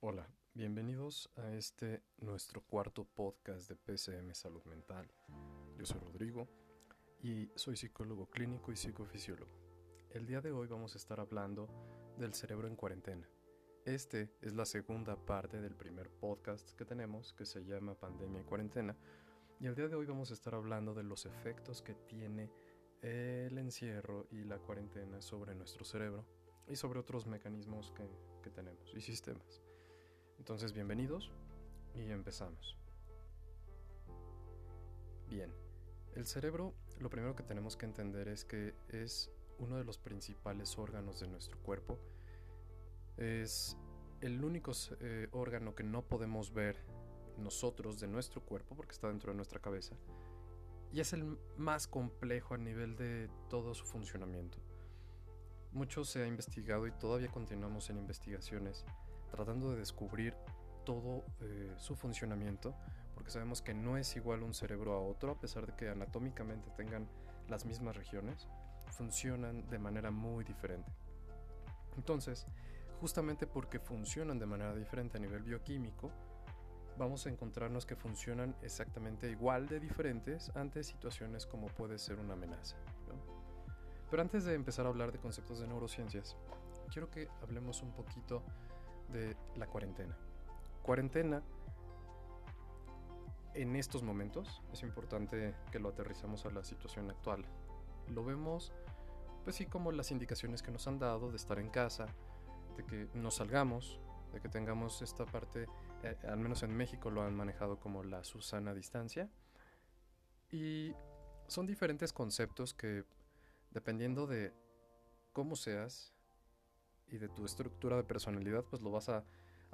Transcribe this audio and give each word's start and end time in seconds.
Hola, 0.00 0.28
bienvenidos 0.52 1.30
a 1.36 1.54
este 1.54 2.02
nuestro 2.18 2.60
cuarto 2.60 3.04
podcast 3.04 3.66
de 3.66 3.76
PCM 3.76 4.34
Salud 4.34 4.62
Mental. 4.66 5.10
Yo 5.78 5.86
soy 5.86 5.98
Rodrigo 6.00 6.46
y 7.22 7.48
soy 7.54 7.78
psicólogo 7.78 8.28
clínico 8.28 8.70
y 8.70 8.76
psicofisiólogo. 8.76 9.50
El 10.10 10.26
día 10.26 10.42
de 10.42 10.52
hoy 10.52 10.66
vamos 10.66 10.94
a 10.94 10.98
estar 10.98 11.18
hablando 11.18 11.70
del 12.18 12.34
cerebro 12.34 12.68
en 12.68 12.76
cuarentena. 12.76 13.26
Este 13.86 14.30
es 14.42 14.52
la 14.52 14.66
segunda 14.66 15.16
parte 15.16 15.62
del 15.62 15.74
primer 15.74 16.10
podcast 16.10 16.72
que 16.72 16.84
tenemos 16.84 17.32
que 17.32 17.46
se 17.46 17.64
llama 17.64 17.98
Pandemia 17.98 18.40
en 18.40 18.46
cuarentena 18.46 18.94
y 19.58 19.66
el 19.66 19.74
día 19.74 19.88
de 19.88 19.96
hoy 19.96 20.04
vamos 20.04 20.30
a 20.30 20.34
estar 20.34 20.54
hablando 20.54 20.92
de 20.92 21.04
los 21.04 21.24
efectos 21.24 21.80
que 21.80 21.94
tiene 21.94 22.50
el 23.00 23.56
encierro 23.56 24.26
y 24.30 24.44
la 24.44 24.58
cuarentena 24.58 25.22
sobre 25.22 25.54
nuestro 25.54 25.86
cerebro 25.86 26.26
y 26.68 26.76
sobre 26.76 27.00
otros 27.00 27.26
mecanismos 27.26 27.92
que, 27.92 28.06
que 28.42 28.50
tenemos 28.50 28.94
y 28.94 29.00
sistemas. 29.00 29.65
Entonces, 30.38 30.72
bienvenidos 30.72 31.30
y 31.94 32.10
empezamos. 32.10 32.76
Bien, 35.28 35.52
el 36.14 36.26
cerebro 36.26 36.74
lo 37.00 37.10
primero 37.10 37.34
que 37.36 37.42
tenemos 37.42 37.76
que 37.76 37.86
entender 37.86 38.28
es 38.28 38.44
que 38.44 38.74
es 38.88 39.30
uno 39.58 39.76
de 39.76 39.84
los 39.84 39.98
principales 39.98 40.78
órganos 40.78 41.20
de 41.20 41.28
nuestro 41.28 41.58
cuerpo. 41.58 41.98
Es 43.16 43.76
el 44.20 44.42
único 44.44 44.72
eh, 45.00 45.28
órgano 45.32 45.74
que 45.74 45.82
no 45.82 46.02
podemos 46.02 46.52
ver 46.52 46.78
nosotros 47.36 48.00
de 48.00 48.06
nuestro 48.06 48.42
cuerpo 48.42 48.74
porque 48.74 48.92
está 48.92 49.08
dentro 49.08 49.32
de 49.32 49.36
nuestra 49.36 49.60
cabeza. 49.60 49.94
Y 50.92 51.00
es 51.00 51.12
el 51.12 51.38
más 51.56 51.86
complejo 51.86 52.54
a 52.54 52.58
nivel 52.58 52.96
de 52.96 53.28
todo 53.50 53.74
su 53.74 53.84
funcionamiento. 53.84 54.58
Mucho 55.72 56.04
se 56.04 56.22
ha 56.22 56.26
investigado 56.26 56.86
y 56.86 56.92
todavía 56.92 57.28
continuamos 57.28 57.90
en 57.90 57.98
investigaciones 57.98 58.86
tratando 59.30 59.72
de 59.72 59.78
descubrir 59.78 60.34
todo 60.84 61.24
eh, 61.40 61.74
su 61.76 61.96
funcionamiento, 61.96 62.74
porque 63.14 63.30
sabemos 63.30 63.62
que 63.62 63.74
no 63.74 63.96
es 63.96 64.16
igual 64.16 64.42
un 64.42 64.54
cerebro 64.54 64.94
a 64.94 65.00
otro, 65.00 65.32
a 65.32 65.40
pesar 65.40 65.66
de 65.66 65.74
que 65.74 65.88
anatómicamente 65.88 66.70
tengan 66.76 67.08
las 67.48 67.64
mismas 67.64 67.96
regiones, 67.96 68.48
funcionan 68.90 69.68
de 69.68 69.78
manera 69.78 70.10
muy 70.10 70.44
diferente. 70.44 70.90
Entonces, 71.96 72.46
justamente 73.00 73.46
porque 73.46 73.78
funcionan 73.78 74.38
de 74.38 74.46
manera 74.46 74.74
diferente 74.74 75.18
a 75.18 75.20
nivel 75.20 75.42
bioquímico, 75.42 76.10
vamos 76.98 77.26
a 77.26 77.30
encontrarnos 77.30 77.84
que 77.84 77.96
funcionan 77.96 78.56
exactamente 78.62 79.30
igual 79.30 79.68
de 79.68 79.80
diferentes 79.80 80.50
ante 80.54 80.82
situaciones 80.82 81.46
como 81.46 81.66
puede 81.68 81.98
ser 81.98 82.18
una 82.18 82.34
amenaza. 82.34 82.76
Pero 84.10 84.22
antes 84.22 84.44
de 84.44 84.54
empezar 84.54 84.86
a 84.86 84.88
hablar 84.88 85.12
de 85.12 85.18
conceptos 85.18 85.58
de 85.58 85.66
neurociencias, 85.66 86.36
quiero 86.92 87.10
que 87.10 87.28
hablemos 87.42 87.82
un 87.82 87.92
poquito 87.92 88.42
de 89.08 89.36
la 89.56 89.66
cuarentena. 89.66 90.16
Cuarentena 90.82 91.42
en 93.56 93.74
estos 93.74 94.02
momentos, 94.02 94.62
es 94.72 94.82
importante 94.82 95.54
que 95.72 95.78
lo 95.78 95.88
aterrizamos 95.88 96.44
a 96.44 96.50
la 96.50 96.62
situación 96.62 97.10
actual. 97.10 97.44
Lo 98.08 98.22
vemos, 98.22 98.72
pues 99.44 99.56
sí, 99.56 99.66
como 99.66 99.92
las 99.92 100.10
indicaciones 100.10 100.62
que 100.62 100.70
nos 100.70 100.86
han 100.86 100.98
dado 100.98 101.30
de 101.30 101.36
estar 101.36 101.58
en 101.58 101.70
casa, 101.70 102.06
de 102.76 102.84
que 102.84 103.08
no 103.14 103.30
salgamos, 103.30 103.98
de 104.32 104.40
que 104.40 104.50
tengamos 104.50 105.00
esta 105.00 105.24
parte, 105.24 105.66
eh, 106.02 106.16
al 106.28 106.38
menos 106.38 106.62
en 106.62 106.76
México 106.76 107.10
lo 107.10 107.22
han 107.22 107.34
manejado 107.34 107.80
como 107.80 108.04
la 108.04 108.24
Susana 108.24 108.74
distancia. 108.74 109.30
Y 110.52 110.92
son 111.46 111.66
diferentes 111.66 112.12
conceptos 112.12 112.74
que, 112.74 113.04
dependiendo 113.70 114.26
de 114.26 114.52
cómo 115.32 115.56
seas, 115.56 116.12
y 117.08 117.18
de 117.18 117.28
tu 117.28 117.44
estructura 117.44 117.96
de 117.96 118.04
personalidad, 118.04 118.64
pues 118.64 118.82
lo 118.82 118.90
vas 118.90 119.08
a, 119.08 119.24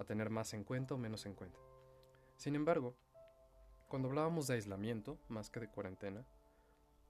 tener 0.07 0.31
más 0.31 0.53
en 0.53 0.65
cuenta 0.65 0.95
o 0.95 0.99
menos 0.99 1.27
en 1.27 1.35
cuenta. 1.35 1.61
Sin 2.37 2.57
embargo, 2.57 2.97
cuando 3.87 4.09
hablábamos 4.09 4.49
de 4.49 4.55
aislamiento, 4.55 5.21
más 5.29 5.49
que 5.49 5.61
de 5.61 5.69
cuarentena, 5.69 6.27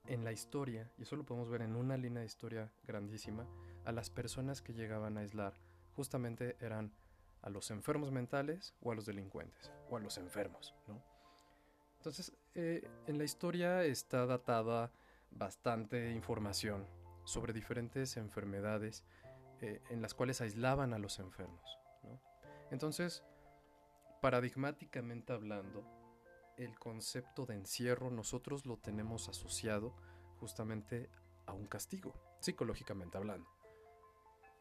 en 0.04 0.24
la 0.24 0.32
historia, 0.32 0.92
y 0.98 1.02
eso 1.04 1.16
lo 1.16 1.24
podemos 1.24 1.48
ver 1.48 1.62
en 1.62 1.74
una 1.74 1.96
línea 1.96 2.20
de 2.20 2.26
historia 2.26 2.70
grandísima, 2.84 3.48
a 3.86 3.92
las 3.92 4.10
personas 4.10 4.60
que 4.60 4.74
llegaban 4.74 5.16
a 5.16 5.20
aislar 5.20 5.54
justamente 5.94 6.56
eran 6.60 6.92
a 7.40 7.48
los 7.48 7.70
enfermos 7.70 8.10
mentales 8.10 8.74
o 8.82 8.92
a 8.92 8.94
los 8.94 9.06
delincuentes, 9.06 9.72
o 9.88 9.96
a 9.96 10.00
los 10.00 10.18
enfermos, 10.18 10.74
¿no? 10.86 11.02
Entonces, 11.96 12.32
eh, 12.54 12.86
en 13.06 13.16
la 13.16 13.24
historia 13.24 13.84
está 13.84 14.26
datada 14.26 14.92
bastante 15.30 16.10
información 16.10 16.86
sobre 17.24 17.52
diferentes 17.52 18.16
enfermedades 18.16 19.04
eh, 19.62 19.80
en 19.90 20.02
las 20.02 20.12
cuales 20.12 20.40
aislaban 20.40 20.92
a 20.92 20.98
los 20.98 21.18
enfermos. 21.18 21.78
Entonces, 22.72 23.22
paradigmáticamente 24.20 25.32
hablando, 25.32 25.84
el 26.56 26.78
concepto 26.78 27.46
de 27.46 27.54
encierro 27.54 28.10
nosotros 28.10 28.66
lo 28.66 28.78
tenemos 28.78 29.28
asociado 29.28 29.94
justamente 30.40 31.08
a 31.46 31.52
un 31.52 31.66
castigo, 31.66 32.14
psicológicamente 32.40 33.18
hablando. 33.18 33.48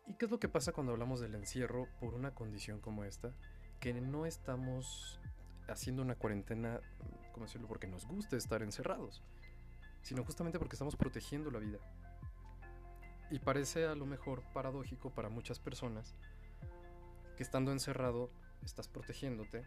¿Y 0.07 0.15
qué 0.15 0.25
es 0.25 0.31
lo 0.31 0.39
que 0.39 0.49
pasa 0.49 0.71
cuando 0.71 0.91
hablamos 0.91 1.19
del 1.19 1.35
encierro 1.35 1.87
por 1.99 2.13
una 2.13 2.35
condición 2.35 2.79
como 2.79 3.03
esta? 3.03 3.33
Que 3.79 3.93
no 3.93 4.25
estamos 4.25 5.19
haciendo 5.67 6.01
una 6.01 6.15
cuarentena, 6.15 6.81
¿cómo 7.31 7.45
decirlo?, 7.45 7.67
porque 7.67 7.87
nos 7.87 8.05
guste 8.05 8.35
estar 8.35 8.61
encerrados, 8.61 9.23
sino 10.01 10.23
justamente 10.23 10.59
porque 10.59 10.75
estamos 10.75 10.95
protegiendo 10.95 11.49
la 11.49 11.59
vida. 11.59 11.79
Y 13.31 13.39
parece 13.39 13.87
a 13.87 13.95
lo 13.95 14.05
mejor 14.05 14.43
paradójico 14.53 15.09
para 15.09 15.29
muchas 15.29 15.57
personas 15.57 16.13
que 17.37 17.43
estando 17.43 17.71
encerrado 17.71 18.29
estás 18.61 18.89
protegiéndote, 18.89 19.63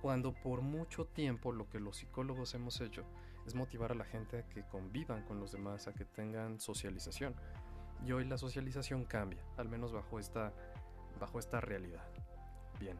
cuando 0.00 0.32
por 0.32 0.62
mucho 0.62 1.04
tiempo 1.04 1.52
lo 1.52 1.68
que 1.68 1.80
los 1.80 1.98
psicólogos 1.98 2.54
hemos 2.54 2.80
hecho 2.80 3.04
es 3.46 3.54
motivar 3.54 3.92
a 3.92 3.94
la 3.94 4.06
gente 4.06 4.38
a 4.38 4.48
que 4.48 4.62
convivan 4.62 5.22
con 5.26 5.38
los 5.38 5.52
demás, 5.52 5.86
a 5.86 5.92
que 5.92 6.06
tengan 6.06 6.58
socialización. 6.60 7.34
Y 8.02 8.12
hoy 8.12 8.24
la 8.24 8.38
socialización 8.38 9.04
cambia, 9.04 9.44
al 9.58 9.68
menos 9.68 9.92
bajo 9.92 10.18
esta, 10.18 10.54
bajo 11.20 11.38
esta 11.38 11.60
realidad. 11.60 12.08
Bien. 12.80 12.98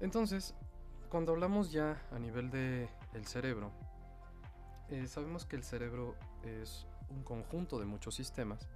Entonces, 0.00 0.54
cuando 1.08 1.32
hablamos 1.32 1.70
ya 1.70 2.02
a 2.10 2.18
nivel 2.18 2.50
del 2.50 2.88
el 3.14 3.26
cerebro, 3.26 3.70
eh, 4.88 5.06
sabemos 5.06 5.46
que 5.46 5.54
el 5.54 5.62
cerebro 5.62 6.16
es 6.42 6.88
un 7.08 7.22
conjunto 7.22 7.78
de 7.78 7.86
muchos 7.86 8.16
sistemas 8.16 8.68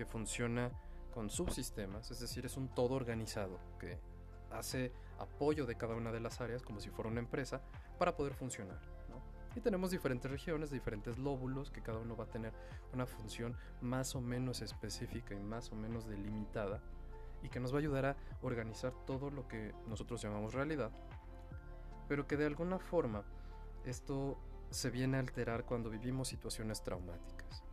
que 0.00 0.06
funciona 0.06 0.70
con 1.12 1.28
subsistemas, 1.28 2.10
es 2.10 2.20
decir, 2.20 2.46
es 2.46 2.56
un 2.56 2.68
todo 2.68 2.94
organizado 2.94 3.60
que 3.78 3.98
hace 4.50 4.94
apoyo 5.18 5.66
de 5.66 5.76
cada 5.76 5.94
una 5.94 6.10
de 6.10 6.20
las 6.20 6.40
áreas 6.40 6.62
como 6.62 6.80
si 6.80 6.88
fuera 6.88 7.10
una 7.10 7.20
empresa 7.20 7.60
para 7.98 8.16
poder 8.16 8.32
funcionar. 8.32 8.80
Y 9.54 9.60
tenemos 9.60 9.90
diferentes 9.90 10.30
regiones, 10.30 10.70
diferentes 10.70 11.18
lóbulos, 11.18 11.70
que 11.70 11.82
cada 11.82 11.98
uno 11.98 12.16
va 12.16 12.24
a 12.24 12.30
tener 12.30 12.54
una 12.94 13.04
función 13.04 13.58
más 13.82 14.16
o 14.16 14.22
menos 14.22 14.62
específica 14.62 15.34
y 15.34 15.42
más 15.42 15.70
o 15.70 15.74
menos 15.74 16.08
delimitada, 16.08 16.80
y 17.42 17.50
que 17.50 17.60
nos 17.60 17.70
va 17.70 17.76
a 17.76 17.80
ayudar 17.80 18.06
a 18.06 18.16
organizar 18.40 18.94
todo 19.04 19.28
lo 19.30 19.46
que 19.48 19.74
nosotros 19.86 20.22
llamamos 20.22 20.54
realidad, 20.54 20.92
pero 22.08 22.26
que 22.26 22.38
de 22.38 22.46
alguna 22.46 22.78
forma 22.78 23.22
esto 23.84 24.38
se 24.70 24.88
viene 24.88 25.18
a 25.18 25.20
alterar 25.20 25.66
cuando 25.66 25.90
vivimos 25.90 26.28
situaciones 26.28 26.82
traumáticas. 26.82 27.64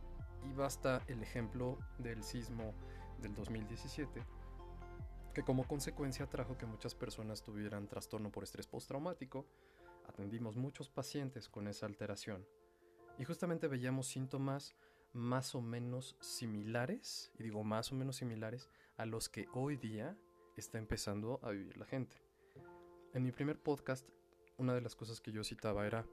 Y 0.44 0.52
basta 0.52 1.02
el 1.06 1.22
ejemplo 1.22 1.78
del 1.98 2.22
sismo 2.22 2.74
del 3.20 3.34
2017, 3.34 4.24
que 5.34 5.42
como 5.42 5.66
consecuencia 5.66 6.28
trajo 6.28 6.56
que 6.56 6.66
muchas 6.66 6.94
personas 6.94 7.42
tuvieran 7.42 7.88
trastorno 7.88 8.30
por 8.30 8.44
estrés 8.44 8.66
postraumático. 8.66 9.46
Atendimos 10.08 10.56
muchos 10.56 10.88
pacientes 10.88 11.48
con 11.48 11.68
esa 11.68 11.86
alteración 11.86 12.46
y 13.18 13.24
justamente 13.24 13.66
veíamos 13.66 14.06
síntomas 14.06 14.74
más 15.12 15.54
o 15.54 15.60
menos 15.60 16.16
similares, 16.20 17.32
y 17.38 17.42
digo 17.42 17.64
más 17.64 17.92
o 17.92 17.96
menos 17.96 18.16
similares, 18.16 18.68
a 18.96 19.06
los 19.06 19.28
que 19.28 19.48
hoy 19.52 19.76
día 19.76 20.16
está 20.56 20.78
empezando 20.78 21.40
a 21.42 21.50
vivir 21.50 21.76
la 21.76 21.86
gente. 21.86 22.16
En 23.12 23.24
mi 23.24 23.32
primer 23.32 23.58
podcast, 23.58 24.08
una 24.56 24.74
de 24.74 24.80
las 24.80 24.94
cosas 24.94 25.20
que 25.20 25.32
yo 25.32 25.42
citaba 25.42 25.86
era 25.86 26.06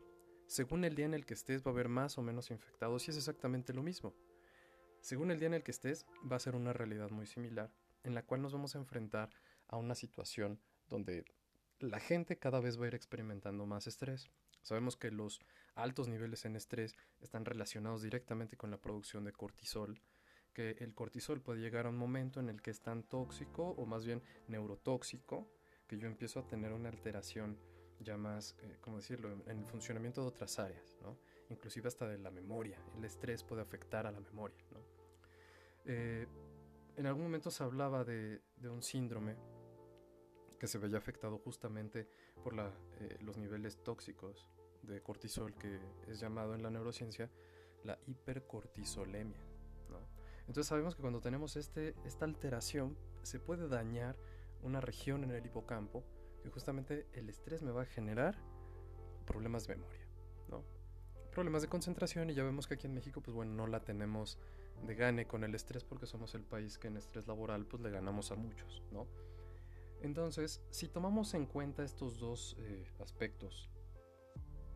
según 0.48 0.84
el 0.86 0.96
día 0.96 1.06
en 1.06 1.14
el 1.14 1.26
que 1.26 1.34
estés 1.34 1.64
va 1.64 1.72
a 1.72 1.74
haber 1.74 1.90
más 1.90 2.18
o 2.18 2.22
menos 2.22 2.52
infectados 2.52 3.08
y 3.08 3.12
es 3.12 3.18
exactamente 3.18 3.74
lo 3.74 3.84
mismo. 3.84 4.14
Según 5.02 5.32
el 5.32 5.40
día 5.40 5.48
en 5.48 5.54
el 5.54 5.64
que 5.64 5.72
estés 5.72 6.06
va 6.32 6.36
a 6.36 6.40
ser 6.40 6.56
una 6.56 6.74
realidad 6.74 7.10
muy 7.12 7.26
similar 7.26 7.72
en 8.04 8.14
la 8.14 8.24
cual 8.24 8.42
nos 8.42 8.54
vamos 8.54 8.76
a 8.76 8.80
enfrentar 8.80 9.30
a 9.68 9.78
una 9.78 9.96
situación 9.96 10.60
donde 10.88 11.26
la 11.80 12.00
gente 12.00 12.38
cada 12.38 12.60
vez 12.60 12.80
va 12.80 12.86
a 12.86 12.88
ir 12.88 12.96
experimentando 12.96 13.66
más 13.66 13.88
estrés. 13.88 14.30
Sabemos 14.62 14.96
que 14.96 15.12
los 15.12 15.42
altos 15.76 16.08
niveles 16.08 16.46
en 16.46 16.56
estrés 16.56 16.96
están 17.22 17.46
relacionados 17.46 18.02
directamente 18.02 18.58
con 18.58 18.72
la 18.72 18.82
producción 18.82 19.26
de 19.26 19.34
cortisol, 19.34 20.02
que 20.54 20.72
el 20.80 20.94
cortisol 20.94 21.42
puede 21.42 21.62
llegar 21.62 21.86
a 21.86 21.90
un 21.90 21.98
momento 21.98 22.40
en 22.40 22.50
el 22.50 22.62
que 22.62 22.72
es 22.72 22.82
tan 22.82 23.04
tóxico 23.04 23.70
o 23.72 23.86
más 23.86 24.06
bien 24.06 24.24
neurotóxico 24.48 25.52
que 25.88 25.98
yo 25.98 26.08
empiezo 26.08 26.40
a 26.40 26.48
tener 26.48 26.72
una 26.72 26.90
alteración 26.90 27.60
ya 28.00 28.18
más, 28.18 28.56
eh, 28.60 28.78
¿cómo 28.82 28.98
decirlo?, 28.98 29.32
en 29.32 29.60
el 29.60 29.66
funcionamiento 29.66 30.22
de 30.22 30.28
otras 30.28 30.60
áreas, 30.60 30.98
¿no? 31.02 31.18
Inclusive 31.50 31.88
hasta 31.88 32.08
de 32.08 32.18
la 32.18 32.32
memoria. 32.32 32.80
El 32.98 33.06
estrés 33.06 33.44
puede 33.44 33.62
afectar 33.62 34.08
a 34.08 34.12
la 34.12 34.20
memoria, 34.20 34.64
¿no? 34.72 34.80
Eh, 35.86 36.28
en 36.98 37.06
algún 37.06 37.24
momento 37.24 37.52
se 37.52 37.64
hablaba 37.64 38.04
de, 38.04 38.42
un 38.64 38.82
síndrome 38.82 39.36
que 40.60 40.68
se 40.68 40.78
veía 40.78 40.98
afectado 40.98 41.38
justamente 41.38 42.08
por 42.44 42.54
la, 42.54 42.72
eh, 43.00 43.18
los 43.22 43.38
niveles 43.38 43.84
tóxicos 43.84 44.50
de 44.82 45.02
cortisol 45.02 45.54
que 45.56 45.80
es 46.08 46.20
llamado 46.20 46.56
en 46.56 46.64
la 46.64 46.70
neurociencia 46.70 47.30
la 47.84 48.00
hipercortisolemia. 48.08 49.40
Entonces 50.48 50.68
sabemos 50.68 50.96
que 50.96 51.02
cuando 51.02 51.22
tenemos 51.22 51.56
este, 51.56 51.96
esta 52.06 52.26
alteración 52.26 52.98
se 53.24 53.40
puede 53.40 53.68
dañar 53.68 54.16
una 54.62 54.80
región 54.80 55.24
en 55.24 55.32
el 55.32 55.46
hipocampo 55.46 56.04
que 56.46 56.52
justamente 56.52 57.08
el 57.14 57.28
estrés 57.30 57.64
me 57.64 57.72
va 57.72 57.82
a 57.82 57.86
generar 57.86 58.38
problemas 59.26 59.68
de 59.68 59.76
memoria, 59.76 60.08
¿no? 60.48 60.64
problemas 61.36 61.62
de 61.62 61.68
concentración 61.68 62.30
y 62.30 62.34
ya 62.34 62.44
vemos 62.44 62.66
que 62.66 62.76
aquí 62.76 62.88
en 62.88 62.94
México 62.94 63.22
pues 63.22 63.36
bueno 63.36 63.54
no 63.54 63.68
la 63.68 63.82
tenemos 63.82 64.40
de 64.88 64.96
gane 64.96 65.28
con 65.28 65.44
el 65.44 65.54
estrés 65.54 65.84
porque 65.84 66.06
somos 66.06 66.34
el 66.34 66.44
país 66.44 66.78
que 66.78 66.88
en 66.88 66.96
estrés 66.96 67.28
laboral 67.28 67.66
pues 67.66 67.84
le 67.84 67.90
ganamos 67.90 68.32
a 68.32 68.36
muchos, 68.36 68.84
¿no? 68.92 69.06
Entonces, 70.02 70.62
si 70.70 70.88
tomamos 70.88 71.34
en 71.34 71.46
cuenta 71.46 71.84
estos 71.84 72.20
dos 72.20 72.56
eh, 72.60 72.86
aspectos, 73.02 73.70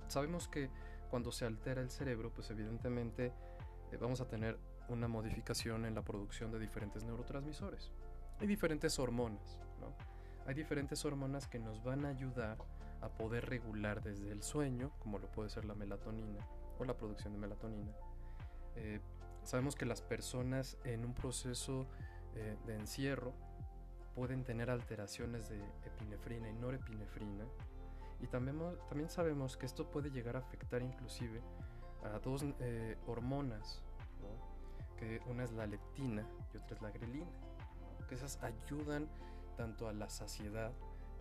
sabemos 0.08 0.48
que 0.48 0.70
cuando 1.10 1.32
se 1.32 1.46
altera 1.46 1.82
el 1.82 1.92
cerebro, 1.92 2.34
pues 2.34 2.50
evidentemente 2.50 3.34
eh, 3.92 3.98
vamos 3.98 4.22
a 4.22 4.28
tener 4.28 4.58
una 4.90 5.08
modificación 5.08 5.86
en 5.86 5.96
la 5.96 6.04
producción 6.04 6.52
de 6.52 6.60
diferentes 6.60 7.04
neurotransmisores. 7.04 7.92
Hay 8.40 8.48
diferentes 8.48 8.98
hormonas, 9.00 9.62
¿no? 9.80 9.96
Hay 10.50 10.56
diferentes 10.56 11.06
hormonas 11.06 11.48
que 11.48 11.60
nos 11.60 11.84
van 11.84 12.08
a 12.08 12.10
ayudar 12.10 12.58
a 13.02 13.10
poder 13.10 13.48
regular 13.48 14.02
desde 14.02 14.32
el 14.32 14.42
sueño, 14.42 14.90
como 14.98 15.20
lo 15.20 15.28
puede 15.32 15.48
ser 15.48 15.64
la 15.64 15.76
melatonina 15.76 16.44
o 16.80 16.86
la 16.86 16.98
producción 16.98 17.34
de 17.34 17.40
melatonina. 17.40 17.92
Eh, 18.76 19.00
sabemos 19.44 19.76
que 19.76 19.86
las 19.86 20.02
personas 20.02 20.76
en 20.86 21.06
un 21.06 21.14
proceso 21.14 21.86
de 22.66 22.74
encierro 22.74 23.32
pueden 24.16 24.44
tener 24.44 24.72
alteraciones 24.72 25.50
de 25.50 25.64
epinefrina 25.86 26.50
y 26.50 26.54
norepinefrina. 26.54 27.46
Y 28.20 28.26
también, 28.26 28.60
también 28.88 29.12
sabemos 29.12 29.56
que 29.56 29.68
esto 29.68 29.92
puede 29.92 30.10
llegar 30.10 30.36
a 30.36 30.40
afectar 30.40 30.82
inclusive 30.82 31.44
a 32.04 32.18
dos 32.18 32.44
eh, 32.60 32.98
hormonas, 33.06 33.84
que 34.98 35.22
una 35.28 35.44
es 35.44 35.52
la 35.52 35.68
leptina 35.68 36.28
y 36.52 36.58
otra 36.58 36.76
es 36.76 36.82
la 36.82 36.90
grelina, 36.90 37.30
que 38.08 38.16
esas 38.16 38.42
ayudan 38.42 39.08
tanto 39.60 39.90
a 39.90 39.94
la 39.94 40.10
saciedad 40.10 40.72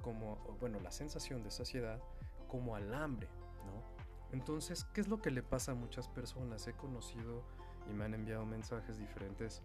como, 0.00 0.37
bueno, 0.61 0.79
la 0.79 0.93
sensación 0.93 1.43
de 1.43 1.50
saciedad 1.50 2.00
como 2.46 2.76
al 2.76 2.94
hambre, 2.94 3.29
¿no? 3.67 3.82
Entonces, 4.31 4.85
¿qué 4.94 5.00
es 5.00 5.08
lo 5.08 5.20
que 5.20 5.32
le 5.32 5.43
pasa 5.43 5.73
a 5.73 5.75
muchas 5.75 6.06
personas? 6.06 6.64
He 6.69 6.75
conocido 6.75 7.43
y 7.90 7.93
me 7.93 8.05
han 8.05 8.14
enviado 8.14 8.46
mensajes 8.46 8.96
diferentes 8.96 9.64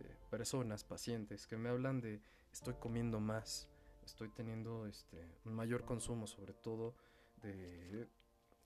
eh, 0.00 0.14
personas, 0.28 0.84
pacientes, 0.84 1.46
que 1.46 1.56
me 1.56 1.70
hablan 1.70 2.02
de 2.02 2.20
estoy 2.52 2.74
comiendo 2.74 3.20
más, 3.20 3.70
estoy 4.04 4.28
teniendo 4.28 4.84
este, 4.84 5.38
un 5.46 5.54
mayor 5.54 5.86
consumo, 5.86 6.26
sobre 6.26 6.52
todo 6.52 6.94
de 7.40 8.06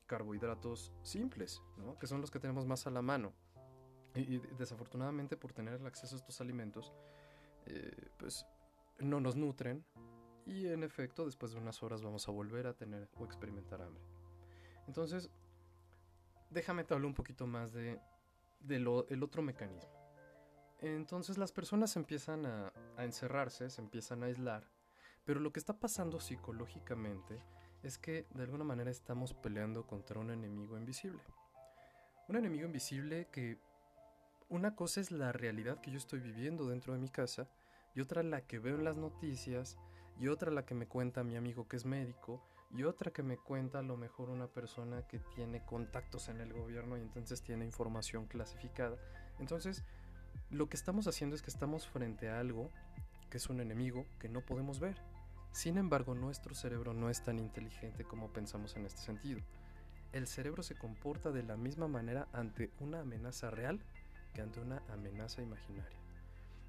carbohidratos 0.06 0.92
simples, 1.02 1.62
¿no? 1.76 1.96
que 1.96 2.08
son 2.08 2.20
los 2.20 2.32
que 2.32 2.40
tenemos 2.40 2.66
más 2.66 2.88
a 2.88 2.90
la 2.90 3.02
mano. 3.02 3.32
Y, 4.16 4.38
desafortunadamente 4.58 5.36
por 5.36 5.52
tener 5.52 5.74
el 5.74 5.86
acceso 5.86 6.16
a 6.16 6.18
estos 6.18 6.40
alimentos, 6.40 6.92
eh, 7.66 8.10
pues 8.18 8.44
no 8.98 9.20
nos 9.20 9.36
nutren 9.36 9.84
y 10.46 10.66
en 10.68 10.82
efecto 10.82 11.24
después 11.24 11.52
de 11.52 11.58
unas 11.58 11.82
horas 11.82 12.02
vamos 12.02 12.28
a 12.28 12.32
volver 12.32 12.66
a 12.66 12.74
tener 12.74 13.08
o 13.16 13.24
experimentar 13.24 13.82
hambre. 13.82 14.02
Entonces, 14.86 15.30
déjame 16.50 16.84
te 16.84 16.94
hablar 16.94 17.06
un 17.06 17.14
poquito 17.14 17.46
más 17.46 17.72
de, 17.72 18.00
el 18.68 19.22
otro 19.22 19.42
mecanismo. 19.42 19.90
Entonces 20.80 21.38
las 21.38 21.52
personas 21.52 21.96
empiezan 21.96 22.46
a, 22.46 22.72
encerrarse, 22.98 23.70
se 23.70 23.80
empiezan 23.80 24.22
a 24.22 24.26
aislar, 24.26 24.68
pero 25.24 25.40
lo 25.40 25.52
que 25.52 25.58
está 25.58 25.78
pasando 25.78 26.20
psicológicamente 26.20 27.42
es 27.82 27.98
que 27.98 28.26
de 28.34 28.42
alguna 28.42 28.64
manera 28.64 28.90
estamos 28.90 29.34
peleando 29.34 29.86
contra 29.86 30.20
un 30.20 30.30
enemigo 30.30 30.76
invisible. 30.76 31.22
Un 32.28 32.36
enemigo 32.36 32.66
invisible 32.66 33.28
que 33.30 33.58
una 34.48 34.74
cosa 34.74 35.00
es 35.00 35.10
la 35.10 35.32
realidad 35.32 35.80
que 35.80 35.90
yo 35.90 35.98
estoy 35.98 36.20
viviendo 36.20 36.66
dentro 36.66 36.92
de 36.92 36.98
mi 36.98 37.08
casa 37.08 37.48
y 37.94 38.00
otra 38.00 38.22
la 38.22 38.42
que 38.42 38.58
veo 38.58 38.76
en 38.76 38.84
las 38.84 38.96
noticias 38.96 39.78
y 40.18 40.28
otra 40.28 40.50
la 40.50 40.64
que 40.64 40.74
me 40.74 40.86
cuenta 40.86 41.24
mi 41.24 41.36
amigo 41.36 41.68
que 41.68 41.76
es 41.76 41.84
médico 41.84 42.42
y 42.70 42.84
otra 42.84 43.12
que 43.12 43.22
me 43.22 43.36
cuenta 43.36 43.78
a 43.78 43.82
lo 43.82 43.96
mejor 43.96 44.30
una 44.30 44.48
persona 44.48 45.06
que 45.06 45.20
tiene 45.34 45.64
contactos 45.64 46.28
en 46.28 46.40
el 46.40 46.52
gobierno 46.52 46.96
y 46.96 47.02
entonces 47.02 47.42
tiene 47.42 47.64
información 47.64 48.26
clasificada. 48.26 48.96
Entonces, 49.38 49.84
lo 50.50 50.68
que 50.68 50.76
estamos 50.76 51.06
haciendo 51.06 51.36
es 51.36 51.42
que 51.42 51.50
estamos 51.50 51.86
frente 51.86 52.28
a 52.28 52.40
algo 52.40 52.70
que 53.30 53.38
es 53.38 53.48
un 53.48 53.60
enemigo 53.60 54.06
que 54.18 54.28
no 54.28 54.40
podemos 54.40 54.80
ver. 54.80 54.96
Sin 55.52 55.78
embargo, 55.78 56.14
nuestro 56.14 56.54
cerebro 56.54 56.94
no 56.94 57.10
es 57.10 57.22
tan 57.22 57.38
inteligente 57.38 58.04
como 58.04 58.32
pensamos 58.32 58.74
en 58.74 58.86
este 58.86 59.02
sentido. 59.02 59.40
El 60.12 60.26
cerebro 60.26 60.64
se 60.64 60.74
comporta 60.74 61.30
de 61.30 61.44
la 61.44 61.56
misma 61.56 61.86
manera 61.86 62.28
ante 62.32 62.70
una 62.80 63.00
amenaza 63.00 63.50
real 63.50 63.80
que 64.32 64.42
ante 64.42 64.60
una 64.60 64.82
amenaza 64.88 65.42
imaginaria. 65.42 66.03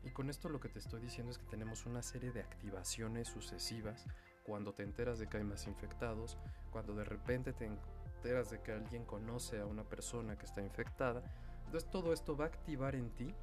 Y 0.06 0.12
con 0.12 0.30
esto 0.30 0.50
lo 0.50 0.60
que 0.60 0.70
te 0.70 0.80
estoy 0.80 1.02
diciendo 1.02 1.32
es 1.32 1.40
que 1.40 1.48
tenemos 1.48 1.88
una 1.88 2.04
serie 2.04 2.32
de 2.32 2.42
activaciones 2.42 3.28
sucesivas 3.28 4.06
cuando 4.44 4.72
te 4.72 4.84
enteras 4.84 5.18
de 5.18 5.28
que 5.28 5.38
hay 5.38 5.44
más 5.44 5.66
infectados, 5.66 6.38
cuando 6.72 6.94
de 6.94 7.04
repente 7.04 7.54
te 7.54 7.66
enteras 7.66 8.52
de 8.52 8.62
que 8.62 8.72
alguien 8.72 9.04
conoce 9.04 9.60
a 9.60 9.66
una 9.66 9.84
persona 9.84 10.38
que 10.38 10.46
está 10.46 10.62
infectada. 10.62 11.24
Entonces 11.66 11.90
todo 11.90 12.14
esto 12.14 12.38
va 12.38 12.46
a 12.46 12.50
activar 12.50 12.96
en 12.96 13.10
ti 13.16 13.34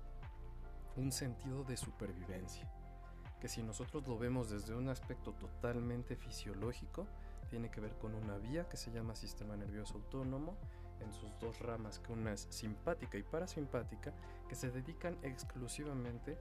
un 0.97 1.11
sentido 1.11 1.65
de 1.65 1.77
supervivencia, 1.77 2.71
que 3.41 3.49
si 3.49 3.63
nosotros 3.63 4.07
lo 4.07 4.17
vemos 4.17 4.51
desde 4.51 4.75
un 4.75 4.89
aspecto 4.89 5.33
totalmente 5.33 6.15
fisiológico, 6.15 7.09
tiene 7.51 7.71
que 7.71 7.81
ver 7.81 7.99
con 7.99 8.15
una 8.15 8.39
vía 8.39 8.69
que 8.69 8.77
se 8.77 8.93
llama 8.93 9.17
sistema 9.17 9.57
nervioso 9.57 9.95
autónomo, 9.95 10.57
en 11.03 11.13
sus 11.13 11.39
dos 11.39 11.59
ramas, 11.61 11.99
que 11.99 12.13
una 12.13 12.33
es 12.33 12.47
simpática 12.51 13.19
y 13.19 13.23
parasimpática, 13.23 14.15
que 14.49 14.55
se 14.55 14.71
dedican 14.71 15.19
exclusivamente 15.23 16.39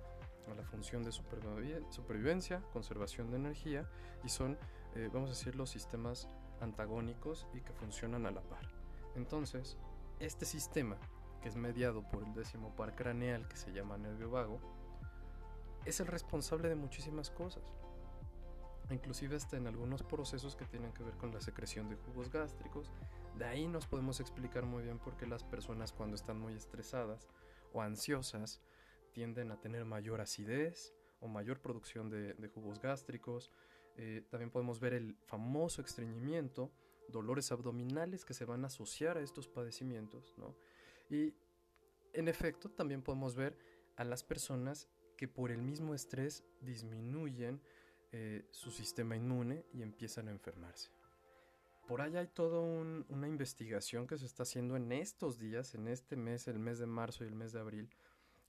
a 0.50 0.56
la 0.56 0.64
función 0.64 1.04
de 1.04 1.12
supervivencia, 1.12 2.62
conservación 2.74 3.30
de 3.30 3.38
energía, 3.38 3.90
y 4.24 4.30
son, 4.30 4.58
eh, 4.96 5.10
vamos 5.14 5.30
a 5.30 5.34
decir, 5.34 5.56
los 5.56 5.70
sistemas 5.70 6.28
antagónicos 6.60 7.48
y 7.54 7.62
que 7.62 7.74
funcionan 7.74 8.26
a 8.26 8.32
la 8.32 8.42
par. 8.42 8.68
Entonces, 9.16 9.78
este 10.20 10.46
sistema 10.46 10.98
que 11.42 11.50
es 11.50 11.56
mediado 11.56 12.04
por 12.04 12.24
el 12.24 12.34
décimo 12.34 12.76
par 12.76 12.96
craneal 12.96 13.48
que 13.48 13.58
se 13.58 13.72
llama 13.72 13.98
nervio 13.98 14.30
vago, 14.30 14.60
es 15.86 16.00
el 16.00 16.08
responsable 16.08 16.70
de 16.70 16.76
muchísimas 16.76 17.32
cosas. 17.32 17.64
Inclusive 18.92 19.36
hasta 19.36 19.58
en 19.58 19.68
algunos 19.68 20.04
procesos 20.04 20.56
que 20.56 20.66
tienen 20.66 20.92
que 20.94 21.04
ver 21.04 21.16
con 21.16 21.34
la 21.34 21.42
secreción 21.42 21.90
de 21.90 21.96
jugos 21.96 22.32
gástricos. 22.32 22.92
De 23.38 23.46
ahí 23.46 23.68
nos 23.68 23.88
podemos 23.88 24.20
explicar 24.20 24.66
muy 24.66 24.84
bien 24.84 25.00
por 25.00 25.18
qué 25.18 25.26
las 25.26 25.44
personas 25.44 25.92
cuando 25.92 26.16
están 26.16 26.40
muy 26.40 26.54
estresadas 26.54 27.28
o 27.74 27.82
ansiosas 27.82 28.62
tienden 29.14 29.52
a 29.52 29.60
tener 29.60 29.86
mayor 29.86 30.22
acidez 30.22 30.94
o 31.20 31.28
mayor 31.28 31.60
producción 31.62 32.10
de, 32.10 32.48
jugos 32.54 32.80
gástricos. 32.80 33.52
Eh, 33.98 34.24
también 34.30 34.52
podemos 34.52 34.80
ver 34.80 34.94
el 34.94 35.16
famoso 35.26 35.82
estreñimiento, 35.82 36.72
dolores 37.10 37.52
abdominales 37.52 38.26
que 38.26 38.34
se 38.34 38.46
van 38.46 38.64
a 38.64 38.68
asociar 38.68 39.18
a 39.18 39.22
estos 39.22 39.48
padecimientos, 39.48 40.34
¿no? 40.38 40.56
Y 41.10 41.34
en 42.14 42.28
efecto 42.28 42.70
también 42.70 43.02
podemos 43.02 43.36
ver 43.36 43.58
a 43.96 44.04
las 44.04 44.24
personas 44.24 44.88
que 45.18 45.28
por 45.28 45.52
el 45.52 45.62
mismo 45.62 45.94
estrés 45.94 46.44
disminuyen 46.62 47.62
eh, 48.12 48.46
su 48.52 48.72
sistema 48.72 49.16
inmune 49.16 49.66
y 49.74 49.82
empiezan 49.82 50.28
a 50.28 50.32
enfermarse. 50.32 50.90
Por 51.88 52.02
ahí 52.02 52.16
hay 52.16 52.28
toda 52.28 52.60
una 52.62 53.28
investigación 53.28 54.08
que 54.08 54.18
se 54.18 54.26
está 54.26 54.44
haciendo 54.44 54.76
en 54.76 54.92
estos 54.92 55.40
días, 55.40 55.76
en 55.76 55.88
este 55.88 56.16
mes, 56.16 56.48
el 56.48 56.60
mes 56.60 56.80
de 56.80 56.86
marzo 56.86 57.24
y 57.24 57.28
el 57.28 57.36
mes 57.36 57.52
de 57.52 57.60
abril, 57.60 57.90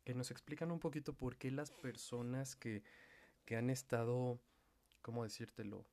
que 0.04 0.14
nos 0.14 0.30
explican 0.30 0.70
un 0.70 0.78
poquito 0.78 1.12
por 1.12 1.36
qué 1.36 1.50
las 1.50 1.70
personas 1.70 2.56
que, 2.56 2.82
que 3.44 3.56
han 3.56 3.70
estado, 3.70 4.40
¿cómo 5.00 5.24
decírtelo?, 5.24 5.86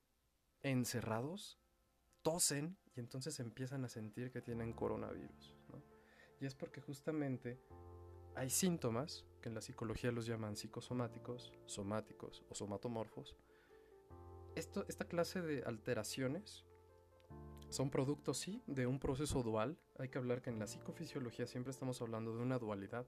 encerrados, 0.61 1.59
tosen 2.21 2.77
y 2.95 2.99
entonces 2.99 3.39
empiezan 3.39 3.85
a 3.85 3.89
sentir 3.89 4.31
que 4.31 4.41
tienen 4.41 4.73
coronavirus. 4.73 5.55
Y 6.39 6.45
es 6.45 6.55
porque 6.55 6.81
justamente 6.81 7.59
hay 8.35 8.49
síntomas, 8.49 9.25
que 9.41 9.49
en 9.49 9.55
la 9.55 9.61
psicología 9.61 10.11
los 10.11 10.25
llaman 10.25 10.55
psicosomáticos, 10.55 11.53
somáticos 11.65 12.43
o 12.49 12.55
somatomorfos. 12.55 13.35
Esta 14.55 15.05
clase 15.05 15.41
de 15.41 15.63
alteraciones 15.63 16.65
son 17.69 17.89
productos, 17.89 18.37
sí, 18.37 18.61
de 18.67 18.87
un 18.87 18.99
proceso 18.99 19.43
dual. 19.43 19.77
Hay 19.97 20.09
que 20.09 20.17
hablar 20.17 20.41
que 20.41 20.49
en 20.49 20.59
la 20.59 20.67
psicofisiología 20.67 21.47
siempre 21.47 21.71
estamos 21.71 22.01
hablando 22.01 22.35
de 22.35 22.41
una 22.41 22.59
dualidad 22.59 23.05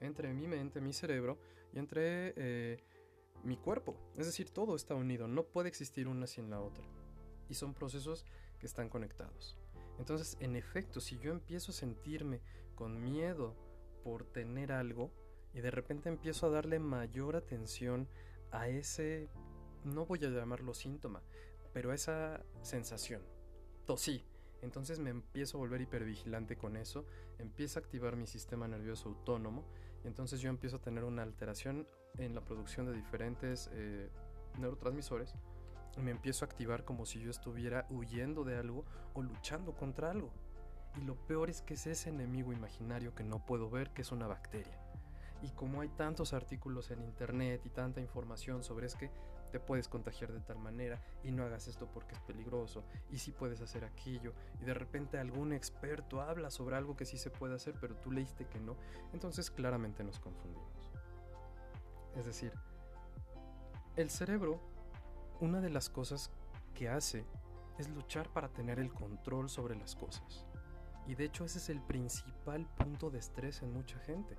entre 0.00 0.32
mi 0.32 0.46
mente, 0.46 0.80
mi 0.80 0.92
cerebro 0.92 1.38
y 1.72 1.78
entre 1.78 2.34
eh, 2.36 2.84
mi 3.42 3.56
cuerpo. 3.56 3.96
Es 4.16 4.26
decir, 4.26 4.50
todo 4.50 4.76
está 4.76 4.94
unido, 4.94 5.28
no 5.28 5.44
puede 5.44 5.68
existir 5.68 6.08
una 6.08 6.26
sin 6.26 6.50
la 6.50 6.60
otra. 6.60 6.84
Y 7.48 7.54
son 7.54 7.74
procesos 7.74 8.24
que 8.58 8.66
están 8.66 8.88
conectados. 8.88 9.56
Entonces, 9.98 10.36
en 10.40 10.56
efecto, 10.56 11.00
si 11.00 11.18
yo 11.18 11.30
empiezo 11.30 11.70
a 11.70 11.74
sentirme 11.74 12.40
con 12.74 13.02
miedo 13.02 13.54
por 14.02 14.24
tener 14.24 14.72
algo 14.72 15.10
y 15.52 15.60
de 15.60 15.70
repente 15.70 16.08
empiezo 16.08 16.46
a 16.46 16.50
darle 16.50 16.78
mayor 16.78 17.36
atención 17.36 18.08
a 18.50 18.68
ese 18.68 19.28
no 19.84 20.06
voy 20.06 20.18
a 20.24 20.28
llamarlo 20.28 20.74
síntoma, 20.74 21.22
pero 21.72 21.92
esa 21.92 22.42
sensación, 22.62 23.22
tosí. 23.84 24.24
Entonces 24.62 24.98
me 24.98 25.10
empiezo 25.10 25.58
a 25.58 25.60
volver 25.60 25.82
hipervigilante 25.82 26.56
con 26.56 26.76
eso, 26.76 27.04
empiezo 27.38 27.78
a 27.78 27.82
activar 27.82 28.16
mi 28.16 28.26
sistema 28.26 28.66
nervioso 28.66 29.10
autónomo, 29.10 29.64
y 30.02 30.06
entonces 30.06 30.40
yo 30.40 30.48
empiezo 30.48 30.76
a 30.76 30.80
tener 30.80 31.04
una 31.04 31.22
alteración 31.22 31.86
en 32.18 32.34
la 32.34 32.40
producción 32.40 32.86
de 32.86 32.94
diferentes 32.94 33.68
eh, 33.72 34.08
neurotransmisores, 34.58 35.34
me 35.98 36.10
empiezo 36.10 36.44
a 36.44 36.48
activar 36.48 36.84
como 36.84 37.06
si 37.06 37.20
yo 37.20 37.30
estuviera 37.30 37.86
huyendo 37.90 38.44
de 38.44 38.56
algo 38.56 38.84
o 39.12 39.22
luchando 39.22 39.74
contra 39.74 40.10
algo. 40.10 40.32
Y 40.96 41.02
lo 41.02 41.16
peor 41.26 41.50
es 41.50 41.62
que 41.62 41.74
es 41.74 41.86
ese 41.86 42.10
enemigo 42.10 42.52
imaginario 42.52 43.14
que 43.14 43.24
no 43.24 43.44
puedo 43.44 43.70
ver, 43.70 43.90
que 43.90 44.02
es 44.02 44.12
una 44.12 44.26
bacteria. 44.26 44.78
Y 45.42 45.50
como 45.50 45.80
hay 45.80 45.88
tantos 45.88 46.32
artículos 46.32 46.90
en 46.90 47.02
internet 47.02 47.60
y 47.64 47.70
tanta 47.70 48.00
información 48.00 48.62
sobre 48.62 48.86
es 48.86 48.94
que 48.94 49.10
te 49.54 49.60
puedes 49.60 49.86
contagiar 49.86 50.32
de 50.32 50.40
tal 50.40 50.58
manera 50.58 51.00
y 51.22 51.30
no 51.30 51.44
hagas 51.44 51.68
esto 51.68 51.86
porque 51.86 52.16
es 52.16 52.20
peligroso 52.22 52.82
y 53.08 53.18
si 53.18 53.30
puedes 53.30 53.60
hacer 53.60 53.84
aquello 53.84 54.32
y 54.60 54.64
de 54.64 54.74
repente 54.74 55.16
algún 55.16 55.52
experto 55.52 56.20
habla 56.20 56.50
sobre 56.50 56.74
algo 56.74 56.96
que 56.96 57.04
sí 57.04 57.18
se 57.18 57.30
puede 57.30 57.54
hacer 57.54 57.76
pero 57.80 57.94
tú 57.94 58.10
leíste 58.10 58.48
que 58.48 58.58
no, 58.58 58.74
entonces 59.12 59.52
claramente 59.52 60.02
nos 60.02 60.18
confundimos. 60.18 60.90
Es 62.16 62.26
decir, 62.26 62.52
el 63.94 64.10
cerebro, 64.10 64.58
una 65.38 65.60
de 65.60 65.70
las 65.70 65.88
cosas 65.88 66.32
que 66.74 66.88
hace 66.88 67.24
es 67.78 67.88
luchar 67.90 68.28
para 68.32 68.48
tener 68.48 68.80
el 68.80 68.92
control 68.92 69.48
sobre 69.48 69.76
las 69.76 69.94
cosas. 69.94 70.46
Y 71.06 71.14
de 71.14 71.26
hecho 71.26 71.44
ese 71.44 71.58
es 71.58 71.68
el 71.68 71.80
principal 71.80 72.66
punto 72.74 73.08
de 73.08 73.20
estrés 73.20 73.62
en 73.62 73.72
mucha 73.72 74.00
gente 74.00 74.36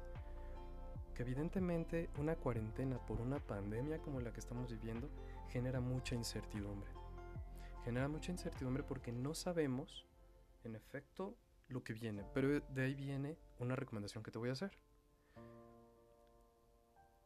que 1.16 1.24
evidentemente 1.24 2.10
una 2.18 2.36
cuarentena 2.36 3.04
por 3.06 3.22
una 3.22 3.40
pandemia 3.40 4.00
como 4.00 4.20
la 4.20 4.32
que 4.32 4.42
estamos 4.42 4.70
viviendo 4.70 5.10
genera 5.50 5.80
mucha 5.80 6.14
incertidumbre. 6.14 6.92
Genera 7.84 8.08
mucha 8.08 8.32
incertidumbre 8.32 8.84
porque 8.84 9.12
no 9.12 9.34
sabemos, 9.34 10.06
en 10.64 10.76
efecto, 10.76 11.38
lo 11.70 11.84
que 11.84 11.94
viene. 11.94 12.26
Pero 12.34 12.60
de 12.60 12.84
ahí 12.84 12.94
viene 12.94 13.38
una 13.60 13.76
recomendación 13.76 14.24
que 14.24 14.32
te 14.32 14.40
voy 14.40 14.50
a 14.50 14.54
hacer. 14.54 14.78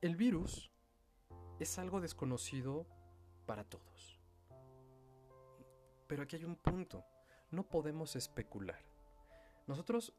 El 0.01 0.15
virus 0.15 0.71
es 1.59 1.77
algo 1.79 1.99
desconocido 1.99 2.85
para 3.45 3.63
todos. 3.63 4.19
Pero 6.07 6.23
aquí 6.23 6.35
hay 6.35 6.45
un 6.45 6.55
punto. 6.55 7.03
No 7.51 7.67
podemos 7.67 8.15
especular. 8.15 8.79
Nosotros 9.67 10.13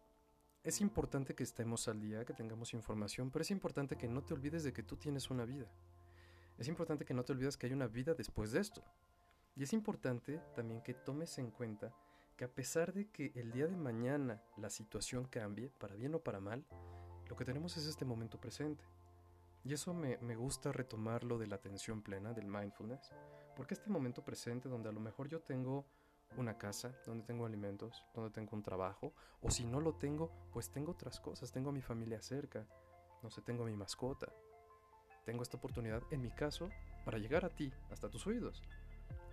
es 0.63 0.81
importante 0.81 1.35
que 1.35 1.43
estemos 1.43 1.89
al 1.89 2.01
día, 2.01 2.25
que 2.25 2.35
tengamos 2.35 2.75
información, 2.75 3.31
pero 3.31 3.43
es 3.43 3.51
importante 3.51 3.97
que 3.97 4.09
no 4.09 4.23
te 4.23 4.35
olvides 4.35 4.63
de 4.63 4.73
que 4.73 4.83
tú 4.83 4.97
tienes 4.97 5.31
una 5.31 5.45
vida. 5.45 5.67
Es 6.59 6.69
importante 6.69 7.07
que 7.07 7.15
no 7.15 7.25
te 7.25 7.33
olvides 7.33 7.57
que 7.57 7.67
hay 7.67 7.73
una 7.73 7.87
vida 7.87 8.15
después 8.15 8.53
de 8.53 8.61
esto. 8.61 8.85
Y 9.57 9.63
es 9.63 9.73
importante 9.73 10.41
también 10.55 10.83
que 10.83 10.93
tomes 10.93 11.39
en 11.39 11.51
cuenta 11.51 11.95
que 12.37 12.45
a 12.45 12.55
pesar 12.55 12.93
de 12.93 13.11
que 13.11 13.33
el 13.35 13.53
día 13.53 13.67
de 13.67 13.77
mañana 13.77 14.43
la 14.59 14.69
situación 14.69 15.25
cambie, 15.25 15.71
para 15.71 15.95
bien 15.95 16.15
o 16.15 16.21
para 16.21 16.41
mal, 16.41 16.67
lo 17.29 17.37
que 17.37 17.45
tenemos 17.45 17.77
es 17.79 17.87
este 17.87 18.05
momento 18.05 18.39
presente. 18.39 18.85
Y 19.65 19.73
eso 19.73 19.95
me, 19.95 20.19
me 20.19 20.37
gusta 20.37 20.73
retomarlo 20.73 21.39
de 21.39 21.47
la 21.47 21.57
atención 21.57 22.03
plena, 22.03 22.33
del 22.35 22.47
mindfulness, 22.47 23.13
porque 23.57 23.75
este 23.75 23.91
momento 23.91 24.25
presente 24.25 24.69
donde 24.69 24.89
a 24.89 24.93
lo 24.93 25.01
mejor 25.01 25.29
yo 25.29 25.41
tengo 25.41 25.87
una 26.37 26.59
casa, 26.59 26.95
donde 27.07 27.25
tengo 27.25 27.47
alimentos, 27.47 28.05
donde 28.15 28.31
tengo 28.31 28.57
un 28.57 28.63
trabajo, 28.63 29.13
o 29.43 29.51
si 29.51 29.65
no 29.65 29.81
lo 29.81 29.95
tengo, 29.95 30.31
pues 30.53 30.71
tengo 30.71 30.93
otras 30.93 31.21
cosas, 31.21 31.53
tengo 31.53 31.71
a 31.71 31.73
mi 31.73 31.83
familia 31.83 32.21
cerca, 32.23 32.67
no 33.23 33.31
sé, 33.31 33.43
tengo 33.43 33.65
a 33.65 33.67
mi 33.67 33.75
mascota. 33.75 34.33
Tengo 35.25 35.43
esta 35.43 35.59
oportunidad, 35.59 36.03
en 36.11 36.23
mi 36.23 36.31
caso, 36.31 36.71
para 37.05 37.19
llegar 37.19 37.45
a 37.45 37.51
ti, 37.51 37.73
hasta 37.91 38.09
tus 38.09 38.27
oídos. 38.27 38.63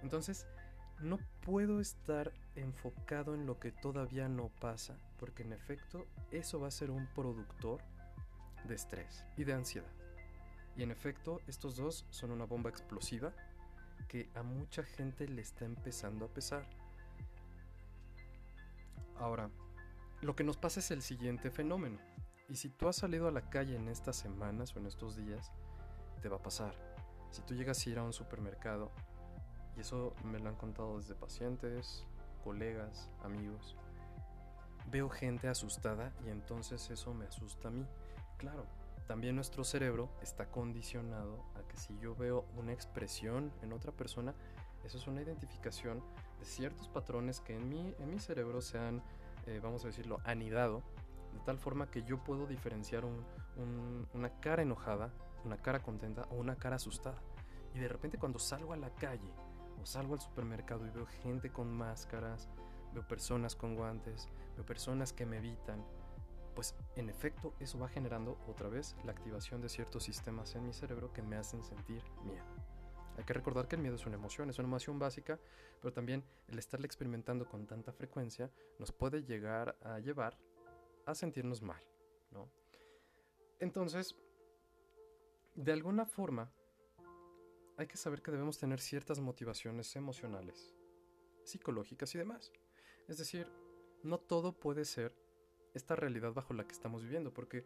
Entonces, 0.01 0.45
no 0.99 1.19
puedo 1.41 1.79
estar 1.79 2.33
enfocado 2.55 3.35
en 3.35 3.45
lo 3.45 3.59
que 3.59 3.71
todavía 3.71 4.27
no 4.27 4.49
pasa, 4.59 4.97
porque 5.19 5.43
en 5.43 5.53
efecto 5.53 6.05
eso 6.31 6.59
va 6.59 6.67
a 6.67 6.71
ser 6.71 6.91
un 6.91 7.07
productor 7.13 7.81
de 8.67 8.75
estrés 8.75 9.25
y 9.37 9.43
de 9.43 9.53
ansiedad. 9.53 9.91
Y 10.75 10.83
en 10.83 10.91
efecto, 10.91 11.41
estos 11.47 11.77
dos 11.77 12.05
son 12.09 12.31
una 12.31 12.45
bomba 12.45 12.69
explosiva 12.69 13.33
que 14.07 14.29
a 14.35 14.43
mucha 14.43 14.83
gente 14.83 15.27
le 15.27 15.41
está 15.41 15.65
empezando 15.65 16.25
a 16.25 16.29
pesar. 16.29 16.67
Ahora, 19.19 19.49
lo 20.21 20.35
que 20.35 20.43
nos 20.43 20.57
pasa 20.57 20.79
es 20.79 20.91
el 20.91 21.01
siguiente 21.01 21.51
fenómeno. 21.51 21.97
Y 22.49 22.55
si 22.55 22.69
tú 22.69 22.87
has 22.87 22.95
salido 22.95 23.27
a 23.27 23.31
la 23.31 23.49
calle 23.49 23.75
en 23.75 23.87
estas 23.87 24.15
semanas 24.15 24.75
o 24.75 24.79
en 24.79 24.85
estos 24.85 25.15
días, 25.15 25.51
te 26.21 26.29
va 26.29 26.37
a 26.37 26.41
pasar. 26.41 26.73
Si 27.31 27.41
tú 27.41 27.53
llegas 27.53 27.85
a 27.85 27.89
ir 27.89 27.99
a 27.99 28.03
un 28.03 28.13
supermercado, 28.13 28.91
y 29.75 29.81
eso 29.81 30.15
me 30.23 30.39
lo 30.39 30.49
han 30.49 30.55
contado 30.55 30.97
desde 30.97 31.13
pacientes, 31.13 32.05
colegas, 32.43 33.09
amigos, 33.23 33.75
veo 34.89 35.09
gente 35.09 35.47
asustada 35.47 36.13
y 36.25 36.29
entonces 36.29 36.89
eso 36.89 37.13
me 37.13 37.25
asusta 37.25 37.67
a 37.67 37.71
mí. 37.71 37.85
Claro, 38.37 38.65
también 39.07 39.35
nuestro 39.35 39.63
cerebro 39.63 40.09
está 40.21 40.49
condicionado 40.49 41.43
a 41.55 41.67
que 41.67 41.77
si 41.77 41.97
yo 41.99 42.15
veo 42.15 42.45
una 42.55 42.73
expresión 42.73 43.51
en 43.61 43.73
otra 43.73 43.91
persona, 43.91 44.33
eso 44.87 44.97
es 44.97 45.07
una 45.07 45.21
identificación 45.21 46.01
de 46.39 46.45
ciertos 46.45 46.87
patrones 46.87 47.41
que 47.41 47.55
en 47.55 47.67
mi, 47.69 47.93
en 47.99 48.09
mi 48.09 48.19
cerebro 48.19 48.61
se 48.61 48.79
han, 48.79 49.03
eh, 49.45 49.59
vamos 49.61 49.83
a 49.83 49.87
decirlo, 49.87 50.19
anidado, 50.23 50.81
de 51.33 51.39
tal 51.41 51.59
forma 51.59 51.91
que 51.91 52.03
yo 52.03 52.23
puedo 52.23 52.47
diferenciar 52.47 53.03
una 54.13 54.39
cara 54.39 54.61
enojada, 54.61 55.13
una 55.43 55.57
cara 55.57 55.83
contenta 55.83 56.23
o 56.31 56.35
una 56.35 56.55
cara 56.55 56.77
asustada. 56.77 57.21
Y 57.75 57.79
de 57.79 57.87
repente 57.89 58.17
cuando 58.17 58.39
salgo 58.39 58.73
a 58.73 58.77
la 58.77 58.89
calle 58.95 59.31
o 59.81 59.85
salgo 59.85 60.13
al 60.13 60.21
supermercado 60.21 60.87
y 60.87 60.89
veo 60.89 61.05
gente 61.05 61.51
con 61.51 61.71
máscaras, 61.71 62.47
veo 62.93 63.05
personas 63.05 63.55
con 63.55 63.75
guantes, 63.75 64.29
veo 64.55 64.65
personas 64.65 65.11
que 65.11 65.25
me 65.25 65.37
evitan, 65.37 65.85
pues 66.55 66.75
en 66.95 67.09
efecto 67.09 67.53
eso 67.59 67.77
va 67.77 67.89
generando 67.89 68.39
otra 68.47 68.69
vez 68.69 68.95
la 69.03 69.11
activación 69.11 69.61
de 69.61 69.69
ciertos 69.69 70.03
sistemas 70.03 70.55
en 70.55 70.65
mi 70.65 70.73
cerebro 70.73 71.11
que 71.11 71.21
me 71.21 71.35
hacen 71.35 71.61
sentir 71.61 72.01
miedo. 72.23 72.56
Hay 73.17 73.23
que 73.23 73.33
recordar 73.33 73.67
que 73.67 73.75
el 73.75 73.81
miedo 73.81 73.95
es 73.95 74.05
una 74.05 74.15
emoción, 74.15 74.49
es 74.49 74.59
una 74.59 74.67
emoción 74.67 74.99
básica, 74.99 75.39
pero 75.81 75.91
también 75.91 76.23
el 76.47 76.59
estarle 76.59 76.85
experimentando 76.85 77.47
con 77.49 77.65
tanta 77.65 77.91
frecuencia 77.91 78.51
nos 78.77 78.91
puede 78.91 79.23
llegar 79.23 79.75
a 79.81 79.99
llevar 79.99 80.37
a 81.05 81.15
sentirnos 81.15 81.61
mal, 81.61 81.81
¿no? 82.31 82.49
Entonces, 83.59 84.15
de 85.55 85.71
alguna 85.71 86.05
forma, 86.05 86.51
hay 87.77 87.87
que 87.87 87.97
saber 87.97 88.21
que 88.21 88.31
debemos 88.31 88.59
tener 88.59 88.79
ciertas 88.79 89.19
motivaciones 89.19 89.95
emocionales, 89.95 90.75
psicológicas 91.43 92.13
y 92.13 92.19
demás. 92.19 92.51
Es 93.07 93.17
decir, 93.17 93.47
no 94.03 94.19
todo 94.19 94.53
puede 94.53 94.85
ser 94.85 95.15
esta 95.73 95.95
realidad 95.95 96.33
bajo 96.33 96.53
la 96.53 96.67
que 96.67 96.73
estamos 96.73 97.03
viviendo, 97.03 97.33
porque 97.33 97.65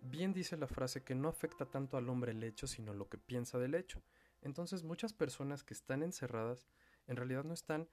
bien 0.00 0.32
dice 0.32 0.56
la 0.56 0.66
frase 0.66 1.04
que 1.04 1.14
no 1.14 1.28
afecta 1.28 1.66
tanto 1.66 1.96
al 1.96 2.08
hombre 2.08 2.32
el 2.32 2.42
hecho, 2.42 2.66
sino 2.66 2.94
lo 2.94 3.08
que 3.08 3.18
piensa 3.18 3.58
del 3.58 3.74
hecho. 3.74 4.02
Entonces 4.42 4.82
muchas 4.82 5.12
personas 5.12 5.64
que 5.64 5.74
están 5.74 6.02
encerradas 6.02 6.66
en 7.06 7.16
realidad 7.16 7.44
no 7.44 7.54
están 7.54 7.88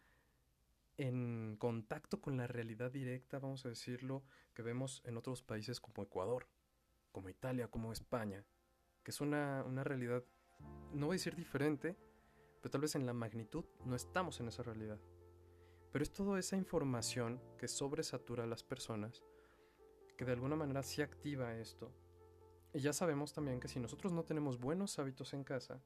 en 0.98 1.56
contacto 1.58 2.20
con 2.20 2.36
la 2.36 2.48
realidad 2.48 2.92
directa, 2.92 3.40
vamos 3.40 3.66
a 3.66 3.70
decirlo, 3.70 4.24
que 4.54 4.62
vemos 4.62 5.02
en 5.06 5.16
otros 5.16 5.42
países 5.42 5.80
como 5.80 6.04
Ecuador, 6.04 6.48
como 7.12 7.30
Italia, 7.30 7.70
como 7.70 7.94
España, 7.94 8.44
que 9.04 9.12
es 9.12 9.22
una, 9.22 9.64
una 9.66 9.84
realidad, 9.84 10.24
no 10.94 11.06
voy 11.06 11.14
a 11.14 11.20
decir 11.20 11.36
diferente, 11.36 11.96
pero 12.62 12.72
tal 12.72 12.82
vez 12.82 12.96
en 12.96 13.06
la 13.06 13.14
magnitud 13.14 13.64
no 13.86 13.96
estamos 13.96 14.42
en 14.42 14.50
esa 14.50 14.64
realidad. 14.64 15.00
Pero 15.92 16.04
es 16.04 16.12
toda 16.12 16.38
esa 16.38 16.58
información 16.58 17.42
que 17.58 17.68
sobresatura 17.68 18.44
a 18.44 18.48
las 18.48 18.64
personas, 18.64 19.24
que 20.18 20.26
de 20.26 20.34
alguna 20.34 20.58
manera 20.58 20.84
sí 20.84 21.02
activa 21.02 21.56
esto. 21.56 21.94
Y 22.74 22.80
ya 22.80 22.92
sabemos 22.92 23.34
también 23.34 23.60
que 23.60 23.70
si 23.70 23.80
nosotros 23.80 24.12
no 24.12 24.24
tenemos 24.24 24.60
buenos 24.60 25.00
hábitos 25.00 25.34
en 25.34 25.44
casa, 25.44 25.82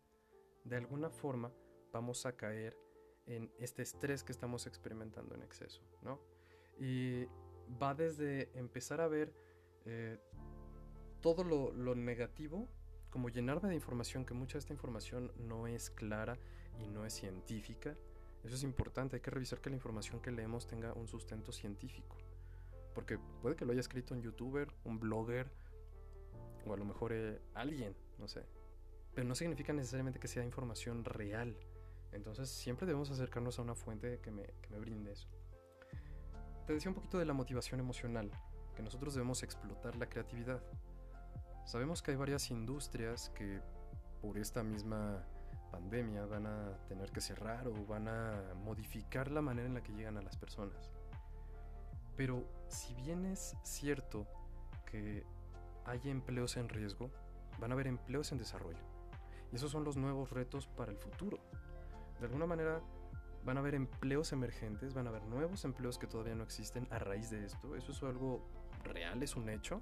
de 0.64 0.78
alguna 0.78 1.10
forma 1.10 1.52
vamos 1.92 2.26
a 2.26 2.36
caer 2.36 2.78
en 3.26 3.52
este 3.58 3.82
estrés 3.82 4.24
que 4.24 4.32
estamos 4.32 4.68
experimentando 4.68 5.36
en 5.36 5.44
exceso, 5.44 5.82
¿no? 6.02 6.20
Y 6.80 7.26
va 7.82 7.94
desde 7.94 8.50
empezar 8.58 9.02
a 9.02 9.08
ver 9.08 9.34
eh, 9.86 10.20
todo 11.22 11.44
lo, 11.44 11.96
negativo, 11.96 12.68
como 13.10 13.30
llenarme 13.30 13.70
de 13.70 13.76
información, 13.76 14.26
que 14.26 14.34
mucha 14.34 14.54
de 14.54 14.60
esta 14.60 14.74
información 14.74 15.32
no 15.38 15.68
es 15.68 15.90
clara 15.90 16.38
y 16.80 16.88
no 16.88 17.06
es 17.06 17.14
científica. 17.14 17.96
Eso 18.44 18.56
es 18.56 18.64
importante, 18.64 19.16
hay 19.16 19.22
que 19.22 19.32
revisar 19.32 19.62
que 19.62 19.70
la 19.70 19.78
información 19.78 20.22
que 20.22 20.32
leemos 20.32 20.68
tenga 20.68 20.94
un 20.94 21.08
sustento 21.08 21.52
científico. 21.54 22.18
Porque 22.94 23.18
puede 23.42 23.56
que 23.56 23.66
lo 23.66 23.72
haya 23.72 23.80
escrito 23.80 24.14
un 24.14 24.22
youtuber, 24.22 24.68
un 24.84 25.00
blogger, 25.00 25.50
o 26.66 26.74
a 26.74 26.78
lo 26.78 26.86
mejor 26.86 27.14
eh, 27.14 27.40
alguien, 27.54 27.96
no 28.18 28.28
sé, 28.28 28.46
pero 29.14 29.28
no 29.28 29.36
significa 29.36 29.74
necesariamente 29.74 30.20
que 30.20 30.28
sea 30.28 30.44
información 30.44 31.06
real. 31.06 31.58
Entonces 32.12 32.50
siempre 32.50 32.86
debemos 32.86 33.10
acercarnos 33.10 33.60
a 33.60 33.62
una 33.62 33.76
fuente 33.76 34.20
que 34.20 34.32
me, 34.32 34.44
que 34.44 34.70
me 34.70 34.80
brinde 34.80 35.12
eso. 35.12 35.28
Te 36.66 36.74
decía 36.74 36.90
un 36.90 36.96
poquito 36.96 37.18
de 37.18 37.26
la 37.26 37.34
motivación 37.34 37.80
emocional, 37.80 38.32
que 38.76 38.84
nosotros 38.84 39.14
debemos 39.14 39.44
explotar 39.44 39.96
la 39.96 40.08
creatividad. 40.08 40.62
Sabemos 41.66 42.02
que 42.02 42.12
hay 42.12 42.18
varias 42.18 42.52
industrias 42.52 43.30
que 43.30 43.62
por 44.22 44.38
esta 44.38 44.64
misma 44.64 45.26
pandemia 45.72 46.26
van 46.26 46.46
a 46.46 46.78
tener 46.88 47.12
que 47.12 47.20
cerrar 47.20 47.68
o 47.68 47.86
van 47.86 48.08
a 48.08 48.54
modificar 48.64 49.32
la 49.32 49.42
manera 49.42 49.68
en 49.68 49.74
la 49.74 49.82
que 49.82 49.92
llegan 49.92 50.18
a 50.18 50.22
las 50.22 50.38
personas. 50.38 50.92
Pero 52.16 52.48
si 52.68 52.94
bien 52.94 53.26
es 53.26 53.56
cierto 53.64 54.28
que 54.86 55.26
hay 55.86 56.00
empleos 56.06 56.58
en 56.58 56.70
riesgo, 56.70 57.10
van 57.60 57.72
a 57.72 57.74
haber 57.74 57.88
empleos 57.88 58.32
en 58.32 58.38
desarrollo. 58.38 58.93
Esos 59.54 59.72
son 59.72 59.84
los 59.84 59.98
nuevos 59.98 60.32
retos 60.32 60.68
para 60.68 60.92
el 60.92 60.98
futuro. 60.98 61.40
De 62.20 62.26
alguna 62.26 62.46
manera 62.46 62.82
van 63.46 63.58
a 63.58 63.60
haber 63.60 63.76
empleos 63.76 64.32
emergentes, 64.32 64.94
van 64.94 65.08
a 65.08 65.10
haber 65.10 65.24
nuevos 65.24 65.64
empleos 65.66 65.98
que 65.98 66.08
todavía 66.08 66.36
no 66.36 66.44
existen 66.44 66.88
a 66.92 67.00
raíz 67.00 67.30
de 67.30 67.46
esto. 67.46 67.76
Eso 67.76 67.92
es 67.92 68.02
algo 68.04 68.44
real, 68.84 69.22
es 69.22 69.36
un 69.36 69.50
hecho. 69.50 69.82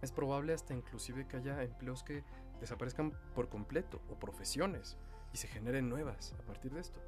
Es 0.00 0.12
probable 0.12 0.52
hasta 0.52 0.74
inclusive 0.74 1.26
que 1.28 1.36
haya 1.36 1.62
empleos 1.62 2.02
que 2.02 2.24
desaparezcan 2.60 3.12
por 3.34 3.48
completo 3.48 4.00
o 4.08 4.18
profesiones 4.18 4.96
y 5.32 5.36
se 5.36 5.48
generen 5.48 5.88
nuevas 5.88 6.34
a 6.38 6.42
partir 6.42 6.72
de 6.72 6.80
esto. 6.80 7.00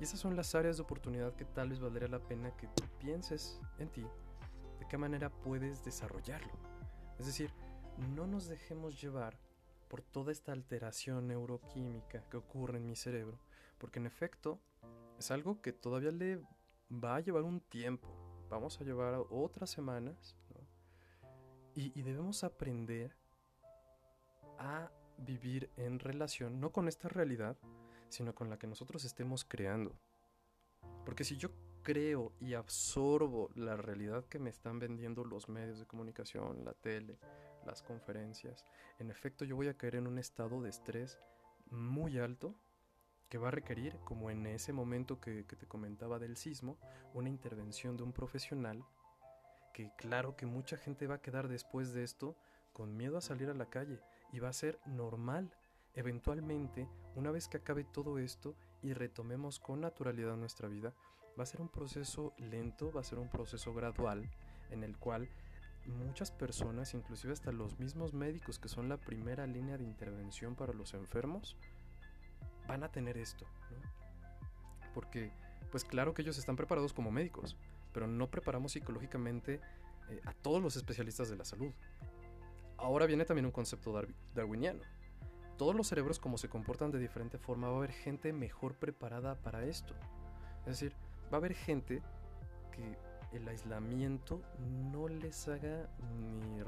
Y 0.00 0.04
esas 0.04 0.18
son 0.18 0.36
las 0.36 0.54
áreas 0.54 0.78
de 0.78 0.82
oportunidad 0.82 1.34
que 1.34 1.44
tal 1.44 1.70
vez 1.70 1.80
valdría 1.80 2.08
la 2.08 2.18
pena 2.18 2.50
que 2.56 2.66
tú 2.68 2.84
pienses 2.98 3.60
en 3.78 3.88
ti, 3.88 4.02
de 4.80 4.88
qué 4.88 4.98
manera 4.98 5.30
puedes 5.30 5.84
desarrollarlo. 5.84 6.52
Es 7.18 7.26
decir, 7.26 7.52
no 8.14 8.26
nos 8.26 8.48
dejemos 8.48 9.00
llevar 9.00 9.38
por 9.92 10.00
toda 10.00 10.32
esta 10.32 10.52
alteración 10.52 11.28
neuroquímica 11.28 12.24
que 12.30 12.38
ocurre 12.38 12.78
en 12.78 12.86
mi 12.86 12.96
cerebro, 12.96 13.38
porque 13.76 13.98
en 13.98 14.06
efecto 14.06 14.58
es 15.18 15.30
algo 15.30 15.60
que 15.60 15.74
todavía 15.74 16.10
le 16.10 16.40
va 16.90 17.16
a 17.16 17.20
llevar 17.20 17.42
un 17.42 17.60
tiempo, 17.60 18.08
vamos 18.48 18.80
a 18.80 18.84
llevar 18.84 19.22
otras 19.28 19.68
semanas, 19.68 20.34
y, 21.74 21.92
y 21.94 22.02
debemos 22.02 22.42
aprender 22.42 23.14
a 24.58 24.90
vivir 25.18 25.68
en 25.76 25.98
relación, 25.98 26.58
no 26.58 26.72
con 26.72 26.88
esta 26.88 27.10
realidad, 27.10 27.58
sino 28.08 28.34
con 28.34 28.48
la 28.48 28.58
que 28.58 28.66
nosotros 28.66 29.04
estemos 29.04 29.44
creando. 29.44 29.94
Porque 31.04 31.22
si 31.22 31.36
yo 31.36 31.50
creo 31.82 32.32
y 32.40 32.54
absorbo 32.54 33.50
la 33.54 33.76
realidad 33.76 34.24
que 34.24 34.38
me 34.38 34.48
están 34.48 34.78
vendiendo 34.78 35.22
los 35.22 35.50
medios 35.50 35.78
de 35.78 35.84
comunicación, 35.84 36.64
la 36.64 36.72
tele, 36.72 37.18
las 37.64 37.82
conferencias, 37.82 38.64
en 38.98 39.10
efecto 39.10 39.44
yo 39.44 39.56
voy 39.56 39.68
a 39.68 39.76
caer 39.76 39.96
en 39.96 40.06
un 40.06 40.18
estado 40.18 40.60
de 40.60 40.70
estrés 40.70 41.18
muy 41.70 42.18
alto 42.18 42.54
que 43.28 43.38
va 43.38 43.48
a 43.48 43.52
requerir, 43.52 43.98
como 44.04 44.30
en 44.30 44.46
ese 44.46 44.74
momento 44.74 45.18
que, 45.18 45.44
te 45.44 45.66
comentaba 45.66 46.18
del 46.18 46.36
sismo, 46.36 46.76
una 47.14 47.30
intervención 47.30 47.96
de 47.96 48.02
un 48.02 48.12
profesional 48.12 48.84
que 49.72 49.90
claro 49.96 50.36
que 50.36 50.44
mucha 50.44 50.76
gente 50.76 51.06
va 51.06 51.14
a 51.14 51.22
quedar 51.22 51.48
después 51.48 51.94
de 51.94 52.04
esto 52.04 52.36
con 52.74 52.94
miedo 52.94 53.16
a 53.16 53.22
salir 53.22 53.48
a 53.48 53.54
la 53.54 53.70
calle 53.70 54.00
y 54.32 54.38
va 54.38 54.50
a 54.50 54.52
ser 54.52 54.78
normal. 54.84 55.56
Eventualmente, 55.94 56.90
una 57.14 57.30
vez 57.30 57.48
que 57.48 57.56
acabe 57.56 57.84
todo 57.84 58.18
esto 58.18 58.54
y 58.82 58.92
retomemos 58.92 59.58
con 59.58 59.80
naturalidad 59.80 60.36
nuestra 60.36 60.68
vida, 60.68 60.94
va 61.38 61.44
a 61.44 61.46
ser 61.46 61.62
un 61.62 61.70
proceso 61.70 62.34
lento, 62.36 62.92
va 62.92 63.00
a 63.00 63.04
ser 63.04 63.18
un 63.18 63.30
proceso 63.30 63.72
gradual 63.72 64.30
en 64.70 64.84
el 64.84 64.98
cual 64.98 65.30
muchas 65.86 66.30
personas, 66.30 66.94
inclusive 66.94 67.32
hasta 67.32 67.52
los 67.52 67.78
mismos 67.78 68.14
médicos 68.14 68.58
que 68.58 68.68
son 68.68 68.88
la 68.88 68.96
primera 68.96 69.46
línea 69.46 69.78
de 69.78 69.84
intervención 69.84 70.54
para 70.54 70.72
los 70.72 70.94
enfermos, 70.94 71.56
van 72.66 72.84
a 72.84 72.90
tener 72.90 73.16
esto. 73.16 73.46
Porque, 74.94 75.32
pues 75.70 75.84
claro 75.84 76.14
que 76.14 76.22
ellos 76.22 76.38
están 76.38 76.56
preparados 76.56 76.92
como 76.92 77.10
médicos, 77.10 77.56
pero 77.92 78.06
no 78.06 78.30
preparamos 78.30 78.72
psicológicamente 78.72 79.60
eh, 80.08 80.20
a 80.24 80.32
todos 80.32 80.62
los 80.62 80.76
especialistas 80.76 81.28
de 81.28 81.36
la 81.36 81.44
salud. 81.44 81.72
Ahora 82.76 83.06
viene 83.06 83.24
también 83.24 83.46
un 83.46 83.52
concepto 83.52 83.92
darwiniano 84.34 84.82
todos 85.62 85.76
los 85.76 85.86
cerebros 85.86 86.18
como 86.18 86.38
se 86.38 86.48
comportan 86.48 86.90
de 86.90 86.98
diferente 86.98 87.38
forma, 87.38 87.68
va 87.68 87.74
a 87.74 87.76
haber 87.78 87.92
gente 87.92 88.32
mejor 88.32 88.74
preparada 88.74 89.36
para 89.36 89.64
esto. 89.64 89.94
Es 90.66 90.80
decir, 90.80 90.92
va 91.32 91.36
a 91.36 91.36
haber 91.36 91.54
gente 91.54 92.02
que 92.72 92.98
el 93.32 93.48
aislamiento 93.48 94.42
no 94.92 95.08
les 95.08 95.48
haga 95.48 95.88
ni 96.18 96.62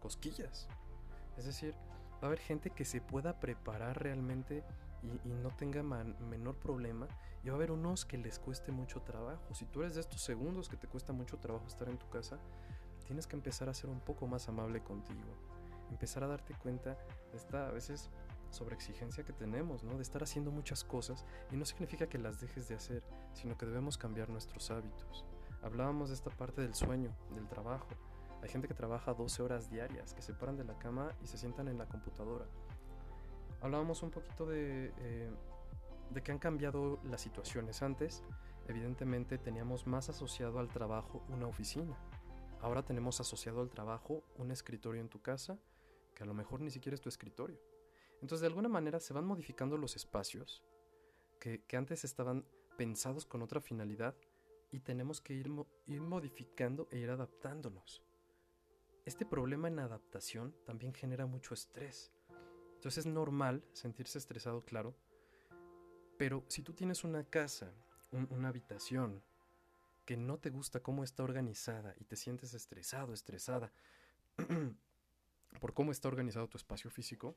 cosquillas. 0.00 0.68
Es 1.36 1.46
decir, 1.46 1.74
va 2.14 2.22
a 2.22 2.26
haber 2.26 2.40
gente 2.40 2.70
que 2.70 2.84
se 2.84 3.00
pueda 3.00 3.38
preparar 3.40 4.02
realmente 4.02 4.64
y, 5.02 5.28
no 5.28 5.50
tenga 5.50 5.82
menor 5.82 6.56
problema. 6.56 7.08
Y 7.42 7.48
va 7.48 7.54
a 7.54 7.56
haber 7.56 7.72
unos 7.72 8.04
que 8.04 8.18
les 8.18 8.38
cueste 8.38 8.72
mucho 8.72 9.00
trabajo. 9.02 9.54
Si 9.54 9.64
tú 9.64 9.80
eres 9.80 9.94
de 9.94 10.00
estos 10.02 10.20
segundos 10.22 10.68
que 10.68 10.76
te 10.76 10.88
cuesta 10.88 11.12
mucho 11.12 11.38
trabajo 11.38 11.66
estar 11.66 11.88
en 11.88 11.98
tu 11.98 12.08
casa, 12.10 12.38
tienes 13.06 13.26
que 13.26 13.36
empezar 13.36 13.68
a 13.68 13.74
ser 13.74 13.90
un 13.90 14.00
poco 14.00 14.26
más 14.26 14.48
amable 14.48 14.82
contigo 14.82 15.36
empezar 15.90 16.24
a 16.24 16.28
darte 16.28 16.54
cuenta 16.54 16.96
de 17.30 17.36
esta 17.36 17.68
a 17.68 17.72
veces 17.72 18.08
sobreexigencia 18.50 19.24
que 19.24 19.32
tenemos, 19.32 19.84
¿no? 19.84 19.96
De 19.96 20.02
estar 20.02 20.22
haciendo 20.22 20.50
muchas 20.50 20.82
cosas 20.82 21.24
y 21.52 21.56
no 21.56 21.64
significa 21.64 22.08
que 22.08 22.18
las 22.18 22.40
dejes 22.40 22.68
de 22.68 22.74
hacer, 22.74 23.02
sino 23.32 23.56
que 23.56 23.66
debemos 23.66 23.96
cambiar 23.96 24.28
nuestros 24.28 24.70
hábitos. 24.70 25.24
Hablábamos 25.62 26.08
de 26.08 26.14
esta 26.14 26.30
parte 26.30 26.62
del 26.62 26.74
sueño, 26.74 27.14
del 27.34 27.48
trabajo. 27.48 27.88
Hay 28.42 28.48
gente 28.48 28.68
que 28.68 28.74
trabaja 28.74 29.12
12 29.12 29.42
horas 29.42 29.70
diarias, 29.70 30.14
que 30.14 30.22
se 30.22 30.32
paran 30.32 30.56
de 30.56 30.64
la 30.64 30.78
cama 30.78 31.14
y 31.22 31.26
se 31.26 31.36
sientan 31.36 31.68
en 31.68 31.78
la 31.78 31.86
computadora. 31.86 32.46
Hablábamos 33.60 34.02
un 34.02 34.10
poquito 34.10 34.46
de, 34.46 34.92
eh, 34.98 35.30
de 36.10 36.22
que 36.22 36.32
han 36.32 36.38
cambiado 36.38 36.98
las 37.04 37.20
situaciones. 37.20 37.82
Antes, 37.82 38.24
evidentemente, 38.68 39.36
teníamos 39.36 39.86
más 39.86 40.08
asociado 40.08 40.58
al 40.58 40.68
trabajo 40.68 41.22
una 41.28 41.46
oficina. 41.46 41.96
Ahora 42.62 42.82
tenemos 42.82 43.20
asociado 43.20 43.60
al 43.60 43.68
trabajo 43.68 44.22
un 44.38 44.50
escritorio 44.50 45.00
en 45.00 45.08
tu 45.08 45.20
casa 45.20 45.58
a 46.22 46.26
lo 46.26 46.34
mejor 46.34 46.60
ni 46.60 46.70
siquiera 46.70 46.94
es 46.94 47.00
tu 47.00 47.08
escritorio. 47.08 47.58
Entonces 48.20 48.40
de 48.40 48.48
alguna 48.48 48.68
manera 48.68 49.00
se 49.00 49.12
van 49.12 49.24
modificando 49.24 49.76
los 49.76 49.96
espacios 49.96 50.62
que, 51.38 51.64
antes 51.72 52.04
estaban 52.04 52.44
pensados 52.76 53.24
con 53.24 53.42
otra 53.42 53.60
finalidad 53.60 54.14
y 54.70 54.80
tenemos 54.80 55.20
que 55.20 55.34
ir, 55.34 55.50
ir 55.86 56.00
modificando 56.00 56.88
e 56.90 56.98
ir 56.98 57.10
adaptándonos. 57.10 58.02
Este 59.04 59.24
problema 59.26 59.68
en 59.68 59.78
adaptación 59.78 60.54
también 60.64 60.94
genera 60.94 61.26
mucho 61.26 61.54
estrés. 61.54 62.12
Entonces 62.74 63.06
es 63.06 63.12
normal 63.12 63.64
sentirse 63.72 64.18
estresado, 64.18 64.64
claro, 64.64 64.94
pero 66.16 66.44
si 66.48 66.62
tú 66.62 66.74
tienes 66.74 67.02
una 67.02 67.24
casa, 67.24 67.72
una 68.10 68.48
habitación, 68.48 69.22
que 70.04 70.16
no 70.16 70.38
te 70.38 70.50
gusta 70.50 70.80
cómo 70.80 71.04
está 71.04 71.22
organizada 71.22 71.94
y 71.98 72.04
te 72.04 72.16
sientes 72.16 72.52
estresado, 72.52 73.12
estresada, 73.12 73.72
por 75.60 75.72
cómo 75.72 75.92
está 75.92 76.08
organizado 76.08 76.48
tu 76.48 76.58
espacio 76.58 76.90
físico, 76.90 77.36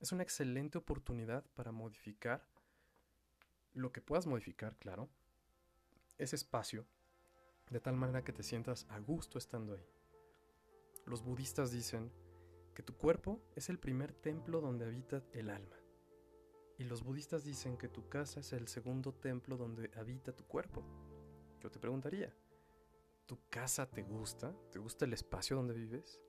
es 0.00 0.12
una 0.12 0.22
excelente 0.22 0.78
oportunidad 0.78 1.44
para 1.54 1.72
modificar 1.72 2.46
lo 3.74 3.92
que 3.92 4.00
puedas 4.00 4.26
modificar, 4.26 4.76
claro, 4.76 5.08
ese 6.22 6.36
espacio, 6.36 6.86
de 7.70 7.80
tal 7.80 7.96
manera 7.96 8.24
que 8.24 8.32
te 8.32 8.42
sientas 8.42 8.86
a 8.90 8.98
gusto 8.98 9.38
estando 9.38 9.74
ahí. 9.74 9.86
Los 11.06 11.22
budistas 11.22 11.72
dicen 11.72 12.12
que 12.74 12.82
tu 12.82 12.96
cuerpo 12.96 13.42
es 13.56 13.68
el 13.68 13.78
primer 13.78 14.12
templo 14.12 14.60
donde 14.60 14.86
habita 14.86 15.24
el 15.32 15.50
alma. 15.50 15.76
Y 16.78 16.84
los 16.84 17.02
budistas 17.02 17.44
dicen 17.44 17.76
que 17.76 17.88
tu 17.88 18.08
casa 18.08 18.40
es 18.40 18.52
el 18.52 18.68
segundo 18.68 19.12
templo 19.12 19.56
donde 19.56 19.90
habita 19.96 20.34
tu 20.34 20.44
cuerpo. 20.44 20.82
Yo 21.60 21.70
te 21.70 21.78
preguntaría, 21.78 22.34
¿tu 23.26 23.38
casa 23.50 23.90
te 23.90 24.02
gusta? 24.02 24.54
¿Te 24.70 24.78
gusta 24.78 25.04
el 25.04 25.12
espacio 25.12 25.56
donde 25.56 25.74
vives? 25.74 26.20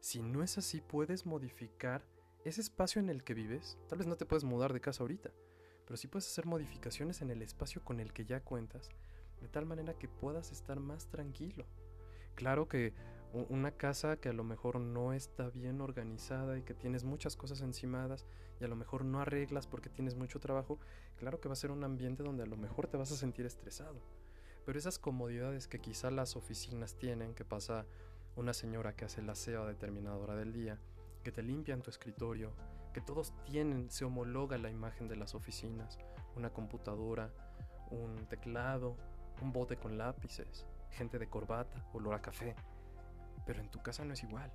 Si 0.00 0.22
no 0.22 0.42
es 0.42 0.58
así, 0.58 0.80
puedes 0.80 1.26
modificar 1.26 2.04
ese 2.44 2.60
espacio 2.60 3.00
en 3.00 3.10
el 3.10 3.24
que 3.24 3.34
vives. 3.34 3.78
Tal 3.88 3.98
vez 3.98 4.06
no 4.06 4.16
te 4.16 4.26
puedes 4.26 4.44
mudar 4.44 4.72
de 4.72 4.80
casa 4.80 5.02
ahorita, 5.02 5.32
pero 5.84 5.96
sí 5.96 6.06
puedes 6.06 6.26
hacer 6.26 6.46
modificaciones 6.46 7.20
en 7.22 7.30
el 7.30 7.42
espacio 7.42 7.84
con 7.84 8.00
el 8.00 8.12
que 8.12 8.24
ya 8.24 8.42
cuentas, 8.44 8.90
de 9.40 9.48
tal 9.48 9.66
manera 9.66 9.94
que 9.94 10.08
puedas 10.08 10.52
estar 10.52 10.80
más 10.80 11.06
tranquilo. 11.06 11.64
Claro 12.34 12.68
que 12.68 12.94
una 13.32 13.72
casa 13.72 14.16
que 14.16 14.30
a 14.30 14.32
lo 14.32 14.44
mejor 14.44 14.80
no 14.80 15.12
está 15.12 15.50
bien 15.50 15.80
organizada 15.80 16.56
y 16.58 16.62
que 16.62 16.74
tienes 16.74 17.04
muchas 17.04 17.36
cosas 17.36 17.60
encimadas 17.60 18.26
y 18.60 18.64
a 18.64 18.68
lo 18.68 18.76
mejor 18.76 19.04
no 19.04 19.20
arreglas 19.20 19.66
porque 19.66 19.90
tienes 19.90 20.14
mucho 20.14 20.40
trabajo, 20.40 20.78
claro 21.16 21.40
que 21.40 21.48
va 21.48 21.52
a 21.52 21.56
ser 21.56 21.70
un 21.70 21.84
ambiente 21.84 22.22
donde 22.22 22.42
a 22.42 22.46
lo 22.46 22.56
mejor 22.56 22.86
te 22.86 22.96
vas 22.96 23.12
a 23.12 23.16
sentir 23.16 23.44
estresado. 23.44 24.00
Pero 24.64 24.78
esas 24.78 24.98
comodidades 24.98 25.68
que 25.68 25.80
quizá 25.80 26.10
las 26.10 26.36
oficinas 26.36 26.96
tienen, 26.96 27.34
que 27.34 27.44
pasa 27.44 27.86
una 28.36 28.54
señora 28.54 28.94
que 28.94 29.04
hace 29.04 29.20
el 29.20 29.30
aseo 29.30 29.62
a 29.62 29.68
determinada 29.68 30.16
hora 30.16 30.36
del 30.36 30.52
día, 30.52 30.78
que 31.22 31.32
te 31.32 31.42
limpian 31.42 31.82
tu 31.82 31.90
escritorio, 31.90 32.52
que 32.92 33.00
todos 33.00 33.32
tienen, 33.44 33.90
se 33.90 34.04
homologa 34.04 34.58
la 34.58 34.70
imagen 34.70 35.08
de 35.08 35.16
las 35.16 35.34
oficinas, 35.34 35.98
una 36.36 36.50
computadora, 36.50 37.32
un 37.90 38.26
teclado, 38.28 38.96
un 39.42 39.52
bote 39.52 39.76
con 39.76 39.98
lápices, 39.98 40.66
gente 40.90 41.18
de 41.18 41.28
corbata, 41.28 41.84
olor 41.92 42.14
a 42.14 42.22
café. 42.22 42.54
Pero 43.46 43.60
en 43.60 43.70
tu 43.70 43.80
casa 43.82 44.04
no 44.04 44.12
es 44.12 44.22
igual. 44.22 44.52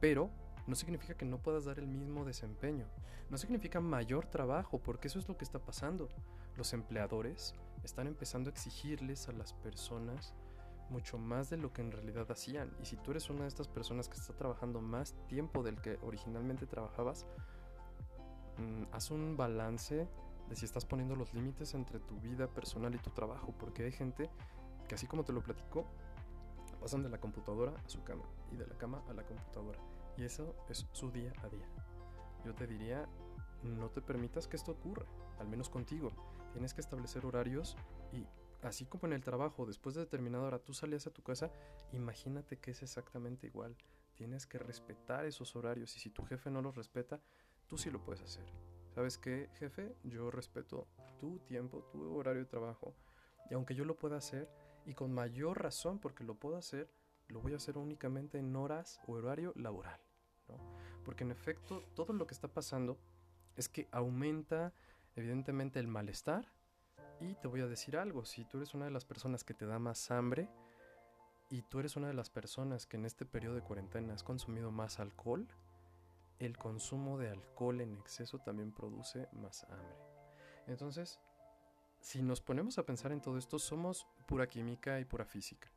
Pero 0.00 0.30
no 0.66 0.74
significa 0.74 1.14
que 1.14 1.24
no 1.24 1.38
puedas 1.38 1.64
dar 1.64 1.78
el 1.78 1.86
mismo 1.86 2.24
desempeño. 2.24 2.86
No 3.30 3.38
significa 3.38 3.80
mayor 3.80 4.26
trabajo, 4.26 4.78
porque 4.78 5.08
eso 5.08 5.18
es 5.18 5.28
lo 5.28 5.36
que 5.36 5.44
está 5.44 5.58
pasando. 5.58 6.08
Los 6.56 6.72
empleadores 6.72 7.54
están 7.84 8.06
empezando 8.06 8.50
a 8.50 8.52
exigirles 8.52 9.28
a 9.28 9.32
las 9.32 9.52
personas 9.54 10.34
mucho 10.90 11.18
más 11.18 11.50
de 11.50 11.56
lo 11.56 11.72
que 11.72 11.82
en 11.82 11.92
realidad 11.92 12.30
hacían. 12.30 12.70
Y 12.82 12.86
si 12.86 12.96
tú 12.96 13.10
eres 13.10 13.30
una 13.30 13.42
de 13.42 13.48
estas 13.48 13.68
personas 13.68 14.08
que 14.08 14.16
está 14.16 14.34
trabajando 14.34 14.80
más 14.80 15.14
tiempo 15.26 15.62
del 15.62 15.80
que 15.80 15.98
originalmente 16.02 16.66
trabajabas, 16.66 17.26
mm, 18.58 18.84
haz 18.92 19.10
un 19.10 19.36
balance 19.36 20.08
de 20.48 20.56
si 20.56 20.64
estás 20.64 20.84
poniendo 20.84 21.14
los 21.14 21.34
límites 21.34 21.74
entre 21.74 22.00
tu 22.00 22.18
vida 22.20 22.48
personal 22.48 22.94
y 22.94 22.98
tu 22.98 23.10
trabajo, 23.10 23.54
porque 23.58 23.84
hay 23.84 23.92
gente 23.92 24.30
que 24.88 24.94
así 24.94 25.06
como 25.06 25.24
te 25.24 25.32
lo 25.32 25.42
platico, 25.42 25.86
pasan 26.80 27.02
de 27.02 27.10
la 27.10 27.20
computadora 27.20 27.74
a 27.84 27.88
su 27.88 28.02
cama 28.02 28.24
y 28.50 28.56
de 28.56 28.66
la 28.66 28.76
cama 28.76 29.02
a 29.08 29.12
la 29.12 29.24
computadora. 29.24 29.78
Y 30.16 30.24
eso 30.24 30.54
es 30.68 30.86
su 30.92 31.10
día 31.10 31.32
a 31.42 31.48
día. 31.48 31.68
Yo 32.44 32.54
te 32.54 32.66
diría, 32.66 33.08
no 33.62 33.90
te 33.90 34.00
permitas 34.00 34.48
que 34.48 34.56
esto 34.56 34.72
ocurra, 34.72 35.06
al 35.38 35.48
menos 35.48 35.68
contigo. 35.68 36.10
Tienes 36.52 36.74
que 36.74 36.80
establecer 36.80 37.26
horarios 37.26 37.76
y 38.12 38.26
así 38.62 38.86
como 38.86 39.06
en 39.06 39.12
el 39.12 39.22
trabajo, 39.22 39.66
después 39.66 39.94
de 39.94 40.02
determinada 40.02 40.44
hora 40.44 40.58
tú 40.58 40.72
salías 40.72 41.06
a 41.06 41.10
tu 41.12 41.22
casa, 41.22 41.52
imagínate 41.92 42.58
que 42.58 42.70
es 42.70 42.82
exactamente 42.82 43.46
igual. 43.46 43.76
Tienes 44.14 44.46
que 44.46 44.58
respetar 44.58 45.26
esos 45.26 45.54
horarios 45.54 45.94
y 45.96 46.00
si 46.00 46.10
tu 46.10 46.24
jefe 46.24 46.50
no 46.50 46.62
los 46.62 46.74
respeta, 46.74 47.20
tú 47.66 47.78
sí 47.78 47.90
lo 47.90 48.02
puedes 48.02 48.22
hacer. 48.22 48.67
¿Sabes 48.98 49.16
qué, 49.16 49.48
jefe? 49.60 49.94
Yo 50.02 50.28
respeto 50.28 50.88
tu 51.20 51.38
tiempo, 51.46 51.84
tu 51.92 52.16
horario 52.16 52.42
de 52.42 52.48
trabajo. 52.48 52.96
Y 53.48 53.54
aunque 53.54 53.76
yo 53.76 53.84
lo 53.84 53.96
pueda 53.96 54.16
hacer, 54.16 54.50
y 54.86 54.94
con 54.94 55.14
mayor 55.14 55.62
razón 55.62 56.00
porque 56.00 56.24
lo 56.24 56.34
puedo 56.34 56.56
hacer, 56.56 56.90
lo 57.28 57.40
voy 57.40 57.52
a 57.52 57.58
hacer 57.58 57.78
únicamente 57.78 58.38
en 58.38 58.56
horas 58.56 59.00
o 59.06 59.12
horario 59.12 59.52
laboral. 59.54 60.00
Porque 61.04 61.22
en 61.22 61.30
efecto, 61.30 61.84
todo 61.94 62.12
lo 62.12 62.26
que 62.26 62.34
está 62.34 62.48
pasando 62.48 62.98
es 63.54 63.68
que 63.68 63.86
aumenta 63.92 64.72
evidentemente 65.14 65.78
el 65.78 65.86
malestar. 65.86 66.52
Y 67.20 67.36
te 67.36 67.46
voy 67.46 67.60
a 67.60 67.68
decir 67.68 67.96
algo, 67.96 68.24
si 68.24 68.46
tú 68.46 68.56
eres 68.56 68.74
una 68.74 68.86
de 68.86 68.90
las 68.90 69.04
personas 69.04 69.44
que 69.44 69.54
te 69.54 69.64
da 69.64 69.78
más 69.78 70.10
hambre 70.10 70.50
y 71.50 71.62
tú 71.62 71.78
eres 71.78 71.94
una 71.94 72.08
de 72.08 72.14
las 72.14 72.30
personas 72.30 72.84
que 72.84 72.96
en 72.96 73.04
este 73.04 73.24
periodo 73.24 73.54
de 73.54 73.62
cuarentena 73.62 74.14
has 74.14 74.24
consumido 74.24 74.72
más 74.72 74.98
alcohol, 74.98 75.46
el 76.38 76.56
consumo 76.56 77.18
de 77.18 77.30
alcohol 77.30 77.80
en 77.80 77.96
exceso 77.96 78.38
también 78.38 78.72
produce 78.72 79.28
más 79.32 79.64
hambre. 79.64 79.96
Entonces, 80.66 81.20
si 82.00 82.22
nos 82.22 82.40
ponemos 82.40 82.78
a 82.78 82.84
pensar 82.86 83.12
en 83.12 83.20
todo 83.20 83.38
esto, 83.38 83.58
somos 83.58 84.06
pura 84.26 84.48
química 84.48 85.00
y 85.00 85.04
pura 85.04 85.24
física. 85.24 85.68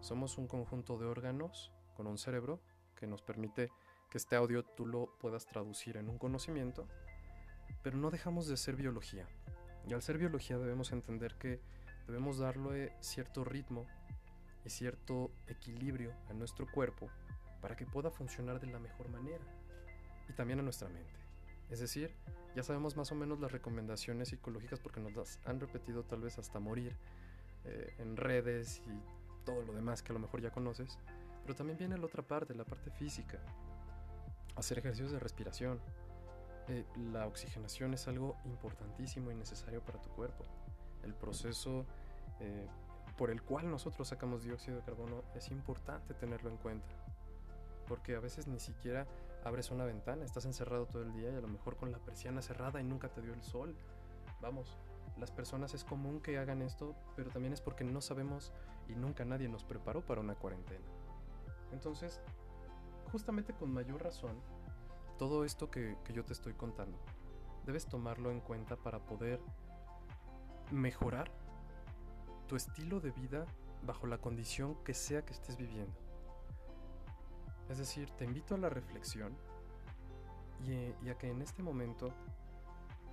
Somos 0.00 0.38
un 0.38 0.46
conjunto 0.46 0.98
de 0.98 1.06
órganos 1.06 1.72
con 1.94 2.06
un 2.06 2.18
cerebro 2.18 2.60
que 2.94 3.06
nos 3.06 3.22
permite 3.22 3.70
que 4.10 4.18
este 4.18 4.36
audio 4.36 4.64
tú 4.64 4.86
lo 4.86 5.18
puedas 5.18 5.46
traducir 5.46 5.96
en 5.96 6.08
un 6.08 6.18
conocimiento 6.18 6.88
pero 7.82 7.96
no 7.96 8.10
dejamos 8.10 8.48
de 8.48 8.56
ser 8.56 8.76
biología. 8.76 9.26
Y 9.86 9.94
al 9.94 10.02
ser 10.02 10.18
biología 10.18 10.58
debemos 10.58 10.92
entender 10.92 11.36
que 11.36 11.60
debemos 12.06 12.38
darle 12.38 12.92
cierto 13.00 13.44
ritmo 13.44 13.86
y 14.64 14.70
cierto 14.70 15.30
equilibrio 15.46 16.12
a 16.28 16.34
nuestro 16.34 16.66
cuerpo 16.70 17.08
para 17.60 17.76
que 17.76 17.86
pueda 17.86 18.10
funcionar 18.10 18.60
de 18.60 18.66
la 18.66 18.78
mejor 18.78 19.08
manera. 19.08 19.44
Y 20.28 20.32
también 20.32 20.60
a 20.60 20.62
nuestra 20.62 20.88
mente. 20.88 21.18
Es 21.70 21.80
decir, 21.80 22.14
ya 22.54 22.62
sabemos 22.62 22.96
más 22.96 23.12
o 23.12 23.14
menos 23.14 23.40
las 23.40 23.52
recomendaciones 23.52 24.28
psicológicas 24.28 24.80
porque 24.80 25.00
nos 25.00 25.14
las 25.14 25.40
han 25.44 25.60
repetido 25.60 26.02
tal 26.02 26.20
vez 26.20 26.38
hasta 26.38 26.58
morir 26.58 26.96
eh, 27.64 27.94
en 27.98 28.16
redes 28.16 28.82
y 28.86 29.44
todo 29.44 29.62
lo 29.62 29.72
demás 29.72 30.02
que 30.02 30.12
a 30.12 30.14
lo 30.14 30.18
mejor 30.18 30.40
ya 30.40 30.50
conoces. 30.50 30.98
Pero 31.42 31.54
también 31.54 31.78
viene 31.78 31.96
la 31.98 32.06
otra 32.06 32.22
parte, 32.22 32.54
la 32.54 32.64
parte 32.64 32.90
física. 32.90 33.38
Hacer 34.56 34.78
ejercicios 34.78 35.12
de 35.12 35.18
respiración, 35.18 35.80
eh, 36.68 36.84
la 37.12 37.26
oxigenación 37.26 37.94
es 37.94 38.08
algo 38.08 38.36
importantísimo 38.44 39.30
y 39.30 39.34
necesario 39.34 39.80
para 39.82 40.00
tu 40.00 40.10
cuerpo. 40.10 40.44
El 41.02 41.14
proceso 41.14 41.86
eh, 42.40 42.66
por 43.16 43.30
el 43.30 43.42
cual 43.42 43.70
nosotros 43.70 44.08
sacamos 44.08 44.44
dióxido 44.44 44.76
de 44.76 44.82
carbono 44.82 45.22
es 45.34 45.50
importante 45.50 46.14
tenerlo 46.14 46.50
en 46.50 46.56
cuenta. 46.58 46.88
Porque 47.88 48.16
a 48.16 48.20
veces 48.20 48.46
ni 48.46 48.60
siquiera 48.60 49.06
abres 49.44 49.70
una 49.70 49.84
ventana, 49.84 50.24
estás 50.24 50.44
encerrado 50.44 50.86
todo 50.86 51.02
el 51.02 51.12
día 51.12 51.30
y 51.30 51.36
a 51.36 51.40
lo 51.40 51.48
mejor 51.48 51.76
con 51.76 51.90
la 51.90 51.98
persiana 51.98 52.42
cerrada 52.42 52.80
y 52.80 52.84
nunca 52.84 53.08
te 53.08 53.22
dio 53.22 53.32
el 53.32 53.42
sol. 53.42 53.74
Vamos, 54.40 54.76
las 55.16 55.30
personas 55.32 55.74
es 55.74 55.84
común 55.84 56.20
que 56.20 56.38
hagan 56.38 56.62
esto, 56.62 56.94
pero 57.16 57.30
también 57.30 57.52
es 57.52 57.60
porque 57.60 57.84
no 57.84 58.00
sabemos 58.00 58.52
y 58.88 58.94
nunca 58.94 59.24
nadie 59.24 59.48
nos 59.48 59.64
preparó 59.64 60.04
para 60.04 60.20
una 60.20 60.34
cuarentena. 60.34 60.84
Entonces, 61.72 62.20
justamente 63.10 63.52
con 63.52 63.72
mayor 63.72 64.02
razón, 64.02 64.40
todo 65.18 65.44
esto 65.44 65.70
que, 65.70 65.96
yo 66.12 66.24
te 66.24 66.32
estoy 66.32 66.54
contando, 66.54 66.98
debes 67.66 67.86
tomarlo 67.86 68.30
en 68.30 68.40
cuenta 68.40 68.76
para 68.76 69.00
poder 69.00 69.40
mejorar 70.70 71.30
tu 72.46 72.56
estilo 72.56 73.00
de 73.00 73.10
vida 73.10 73.46
bajo 73.82 74.06
la 74.06 74.18
condición 74.18 74.76
que 74.84 74.94
sea 74.94 75.24
que 75.24 75.32
estés 75.32 75.56
viviendo. 75.56 76.07
Es 77.68 77.78
decir, 77.78 78.10
te 78.12 78.24
invito 78.24 78.54
a 78.54 78.58
la 78.58 78.68
reflexión 78.68 79.36
y, 80.64 81.08
a 81.08 81.18
que 81.18 81.28
en 81.28 81.42
este 81.42 81.62
momento, 81.62 82.12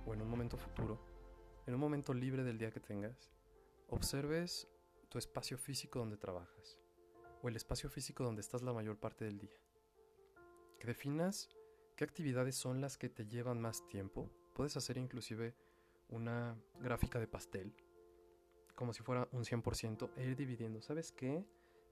o 0.04 0.14
en 0.14 0.22
un 0.22 0.28
momento 0.28 0.56
futuro, 0.56 0.98
en 1.66 1.74
un 1.74 1.80
momento 1.80 2.14
libre 2.14 2.42
del 2.44 2.58
día 2.58 2.70
que 2.70 2.80
tengas, 2.80 3.30
observes 3.88 4.68
tu 5.08 5.18
espacio 5.18 5.58
físico 5.58 5.98
donde 5.98 6.16
trabajas, 6.16 6.78
o 7.42 7.48
el 7.48 7.56
espacio 7.56 7.90
físico 7.90 8.24
donde 8.24 8.40
estás 8.40 8.62
la 8.62 8.72
mayor 8.72 8.98
parte 8.98 9.24
del 9.24 9.38
día. 9.38 9.60
Que 10.78 10.86
definas 10.86 11.48
¿Qué 11.96 12.04
actividades 12.04 12.56
son 12.56 12.82
las 12.82 12.98
que 12.98 13.08
te 13.08 13.26
llevan 13.26 13.58
más 13.58 13.88
tiempo? 13.88 14.30
Puedes 14.52 14.76
hacer 14.76 14.98
inclusive 14.98 15.54
una 16.10 16.54
gráfica 16.78 17.18
de 17.18 17.26
pastel, 17.26 17.72
como 18.74 18.92
si 18.92 19.02
fuera 19.02 19.26
un 19.32 19.44
100%, 19.44 20.10
e 20.14 20.26
ir 20.26 20.36
dividiendo. 20.36 20.82
¿Sabes 20.82 21.10
qué? 21.10 21.46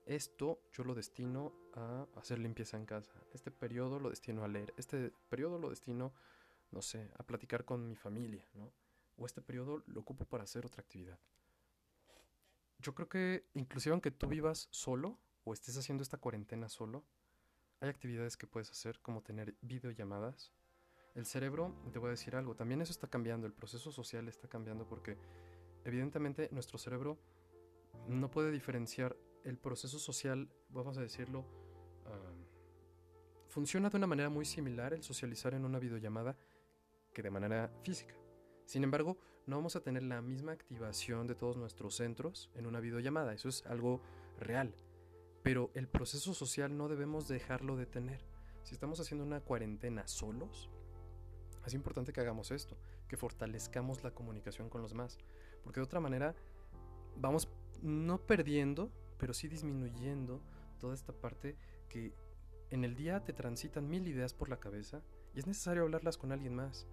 Esto 0.06 0.60
yo 0.72 0.84
lo 0.84 0.94
destino 0.94 1.52
a 1.74 2.06
hacer 2.16 2.38
limpieza 2.38 2.76
en 2.76 2.84
casa. 2.84 3.14
Este 3.32 3.50
periodo 3.50 3.98
lo 3.98 4.10
destino 4.10 4.44
a 4.44 4.48
leer. 4.48 4.74
Este 4.76 5.12
periodo 5.30 5.58
lo 5.58 5.70
destino, 5.70 6.12
no 6.70 6.82
sé, 6.82 7.10
a 7.16 7.22
platicar 7.22 7.64
con 7.64 7.88
mi 7.88 7.96
familia, 7.96 8.46
¿no? 8.54 8.70
O 9.16 9.26
este 9.26 9.40
periodo 9.40 9.82
lo 9.86 10.00
ocupo 10.00 10.24
para 10.24 10.44
hacer 10.44 10.66
otra 10.66 10.82
actividad. 10.82 11.18
Yo 12.78 12.94
creo 12.94 13.08
que 13.08 13.46
inclusive 13.54 13.92
aunque 13.92 14.10
tú 14.10 14.26
vivas 14.26 14.68
solo 14.70 15.18
o 15.44 15.54
estés 15.54 15.78
haciendo 15.78 16.02
esta 16.02 16.18
cuarentena 16.18 16.68
solo, 16.68 17.04
hay 17.80 17.88
actividades 17.88 18.36
que 18.36 18.46
puedes 18.46 18.70
hacer 18.70 19.00
como 19.00 19.22
tener 19.22 19.54
videollamadas. 19.62 20.52
El 21.14 21.26
cerebro, 21.26 21.74
te 21.92 21.98
voy 21.98 22.08
a 22.08 22.10
decir 22.10 22.34
algo, 22.34 22.56
también 22.56 22.82
eso 22.82 22.92
está 22.92 23.08
cambiando, 23.08 23.46
el 23.46 23.52
proceso 23.52 23.92
social 23.92 24.28
está 24.28 24.48
cambiando 24.48 24.86
porque 24.86 25.16
evidentemente 25.84 26.48
nuestro 26.50 26.76
cerebro 26.76 27.18
no 28.08 28.30
puede 28.30 28.50
diferenciar 28.50 29.16
el 29.44 29.58
proceso 29.58 29.98
social, 29.98 30.50
vamos 30.70 30.98
a 30.98 31.02
decirlo, 31.02 31.44
funciona 33.48 33.88
de 33.88 33.96
una 33.96 34.06
manera 34.06 34.28
muy 34.28 34.44
similar 34.44 34.92
el 34.92 35.02
socializar 35.02 35.54
en 35.54 35.64
una 35.64 35.78
videollamada 35.78 36.36
que 37.12 37.22
de 37.22 37.30
manera 37.30 37.70
física. 37.82 38.14
Sin 38.64 38.82
embargo, 38.82 39.16
no 39.46 39.56
vamos 39.56 39.76
a 39.76 39.80
tener 39.80 40.02
la 40.02 40.22
misma 40.22 40.52
activación 40.52 41.26
de 41.26 41.34
todos 41.34 41.56
nuestros 41.56 41.94
centros 41.94 42.50
en 42.54 42.66
una 42.66 42.80
videollamada, 42.80 43.32
eso 43.34 43.48
es 43.48 43.64
algo 43.66 44.00
real. 44.40 44.74
Pero 45.42 45.70
el 45.74 45.86
proceso 45.86 46.32
social 46.32 46.76
no 46.76 46.88
debemos 46.88 47.28
dejarlo 47.28 47.76
de 47.76 47.86
tener. 47.86 48.24
Si 48.62 48.74
estamos 48.74 48.98
haciendo 48.98 49.24
una 49.24 49.40
cuarentena 49.40 50.08
solos, 50.08 50.70
es 51.66 51.74
importante 51.74 52.12
que 52.12 52.20
hagamos 52.20 52.50
esto, 52.50 52.76
que 53.08 53.16
fortalezcamos 53.16 54.02
la 54.02 54.12
comunicación 54.12 54.70
con 54.70 54.80
los 54.80 54.90
demás. 54.90 55.18
Porque 55.62 55.80
de 55.80 55.84
otra 55.84 56.00
manera 56.00 56.34
vamos 57.16 57.48
no 57.82 58.18
perdiendo, 58.18 58.90
pero 59.18 59.34
sí 59.34 59.48
disminuyendo 59.48 60.40
toda 60.78 60.94
esta 60.94 61.12
parte 61.12 61.56
que 61.88 62.14
en 62.70 62.84
el 62.84 62.94
día 62.94 63.24
te 63.24 63.32
transitan 63.32 63.88
mil 63.88 64.06
ideas 64.08 64.34
por 64.34 64.48
la 64.48 64.58
cabeza 64.58 65.02
y 65.34 65.38
es 65.38 65.46
necesario 65.46 65.82
hablarlas 65.82 66.16
con 66.16 66.32
alguien 66.32 66.54
más, 66.54 66.86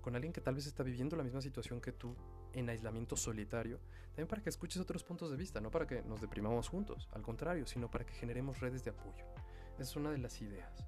con 0.00 0.14
alguien 0.14 0.32
que 0.32 0.40
tal 0.40 0.54
vez 0.54 0.66
está 0.66 0.82
viviendo 0.82 1.16
la 1.16 1.24
misma 1.24 1.40
situación 1.40 1.80
que 1.80 1.92
tú 1.92 2.16
en 2.52 2.68
aislamiento 2.70 3.16
solitario, 3.16 3.78
también 4.08 4.28
para 4.28 4.42
que 4.42 4.48
escuches 4.48 4.80
otros 4.80 5.04
puntos 5.04 5.30
de 5.30 5.36
vista, 5.36 5.60
no 5.60 5.70
para 5.70 5.86
que 5.86 6.02
nos 6.02 6.20
deprimamos 6.20 6.68
juntos, 6.68 7.08
al 7.12 7.22
contrario, 7.22 7.66
sino 7.66 7.90
para 7.90 8.04
que 8.04 8.14
generemos 8.14 8.60
redes 8.60 8.84
de 8.84 8.90
apoyo. 8.90 9.24
Esa 9.74 9.82
es 9.82 9.96
una 9.96 10.10
de 10.10 10.18
las 10.18 10.40
ideas. 10.40 10.84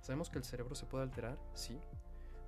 Sabemos 0.00 0.28
que 0.30 0.38
el 0.38 0.44
cerebro 0.44 0.74
se 0.74 0.86
puede 0.86 1.04
alterar, 1.04 1.38
sí, 1.54 1.78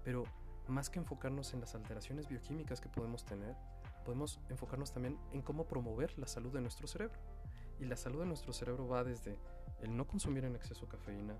pero 0.04 0.24
más 0.68 0.90
que 0.90 0.98
enfocarnos 0.98 1.54
en 1.54 1.60
las 1.60 1.74
alteraciones 1.74 2.28
bioquímicas 2.28 2.80
que 2.80 2.88
podemos 2.88 3.24
tener, 3.24 3.54
podemos 4.04 4.40
enfocarnos 4.48 4.92
también 4.92 5.18
en 5.32 5.42
cómo 5.42 5.66
promover 5.66 6.18
la 6.18 6.26
salud 6.26 6.52
de 6.52 6.60
nuestro 6.60 6.86
cerebro. 6.86 7.18
Y 7.78 7.84
la 7.84 7.96
salud 7.96 8.20
de 8.20 8.26
nuestro 8.26 8.52
cerebro 8.52 8.88
va 8.88 9.04
desde 9.04 9.38
el 9.80 9.96
no 9.96 10.06
consumir 10.06 10.44
en 10.44 10.56
exceso 10.56 10.88
cafeína, 10.88 11.36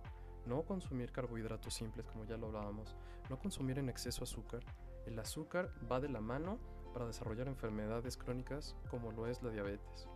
no 0.46 0.62
consumir 0.62 1.10
carbohidratos 1.12 1.74
simples 1.74 2.06
como 2.06 2.24
ya 2.24 2.36
lo 2.36 2.46
hablábamos, 2.46 2.94
no 3.30 3.38
consumir 3.38 3.78
en 3.78 3.88
exceso 3.88 4.24
azúcar. 4.24 4.62
El 5.06 5.18
azúcar 5.18 5.70
va 5.90 6.00
de 6.00 6.08
la 6.08 6.20
mano 6.20 6.58
para 6.92 7.06
desarrollar 7.06 7.48
enfermedades 7.48 8.16
crónicas 8.16 8.76
como 8.90 9.12
lo 9.12 9.26
es 9.26 9.42
la 9.42 9.50
diabetes 9.50 10.08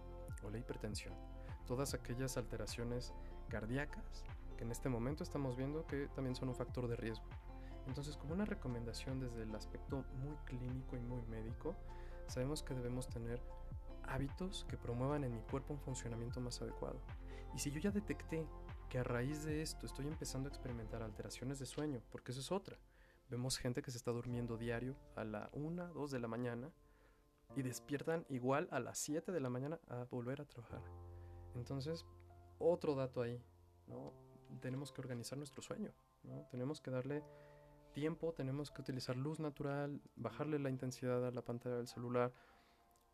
o 0.42 0.50
la 0.50 0.58
hipertensión. 0.58 1.14
Todas 1.66 1.94
aquellas 1.94 2.36
alteraciones 2.36 3.12
cardíacas 3.48 4.24
que 4.56 4.64
en 4.64 4.70
este 4.70 4.88
momento 4.88 5.22
estamos 5.22 5.56
viendo 5.56 5.86
que 5.86 6.08
también 6.08 6.36
son 6.36 6.48
un 6.48 6.54
factor 6.54 6.88
de 6.88 6.96
riesgo. 6.96 7.24
Entonces, 7.86 8.16
como 8.16 8.34
una 8.34 8.44
recomendación 8.44 9.20
desde 9.20 9.42
el 9.42 9.54
aspecto 9.54 10.04
muy 10.22 10.36
clínico 10.44 10.96
y 10.96 11.00
muy 11.00 11.22
médico, 11.22 11.74
sabemos 12.26 12.62
que 12.62 12.74
debemos 12.74 13.08
tener 13.08 13.42
hábitos 14.10 14.66
que 14.68 14.76
promuevan 14.76 15.24
en 15.24 15.34
mi 15.34 15.40
cuerpo 15.42 15.72
un 15.72 15.80
funcionamiento 15.80 16.40
más 16.40 16.60
adecuado. 16.60 17.00
Y 17.54 17.58
si 17.58 17.70
yo 17.70 17.80
ya 17.80 17.90
detecté 17.90 18.46
que 18.88 18.98
a 18.98 19.04
raíz 19.04 19.44
de 19.44 19.62
esto 19.62 19.86
estoy 19.86 20.06
empezando 20.06 20.48
a 20.48 20.52
experimentar 20.52 21.02
alteraciones 21.02 21.58
de 21.58 21.66
sueño, 21.66 22.02
porque 22.10 22.32
eso 22.32 22.40
es 22.40 22.52
otra, 22.52 22.76
Vemos 23.30 23.58
gente 23.58 23.80
que 23.80 23.92
se 23.92 23.96
está 23.96 24.10
durmiendo 24.10 24.58
diario 24.58 24.96
a 25.14 25.22
la 25.22 25.50
1, 25.52 25.92
2 25.94 26.10
de 26.10 26.18
la 26.18 26.26
mañana 26.26 26.72
y 27.54 27.62
despiertan 27.62 28.26
igual 28.28 28.66
a 28.72 28.80
las 28.80 28.98
7 28.98 29.30
de 29.30 29.38
la 29.38 29.48
mañana 29.48 29.78
a 29.86 30.04
volver 30.10 30.40
a 30.40 30.46
trabajar. 30.46 30.82
Entonces, 31.54 32.04
otro 32.58 32.96
dato 32.96 33.22
ahí, 33.22 33.40
¿no? 33.86 34.12
Tenemos 34.60 34.90
que 34.90 35.00
organizar 35.00 35.38
nuestro 35.38 35.62
sueño, 35.62 35.92
¿no? 36.24 36.44
Tenemos 36.50 36.80
que 36.80 36.90
darle 36.90 37.22
tiempo, 37.92 38.32
tenemos 38.32 38.72
que 38.72 38.82
utilizar 38.82 39.16
luz 39.16 39.38
natural, 39.38 40.02
bajarle 40.16 40.58
la 40.58 40.70
intensidad 40.70 41.24
a 41.24 41.30
la 41.30 41.42
pantalla 41.42 41.76
del 41.76 41.86
celular, 41.86 42.32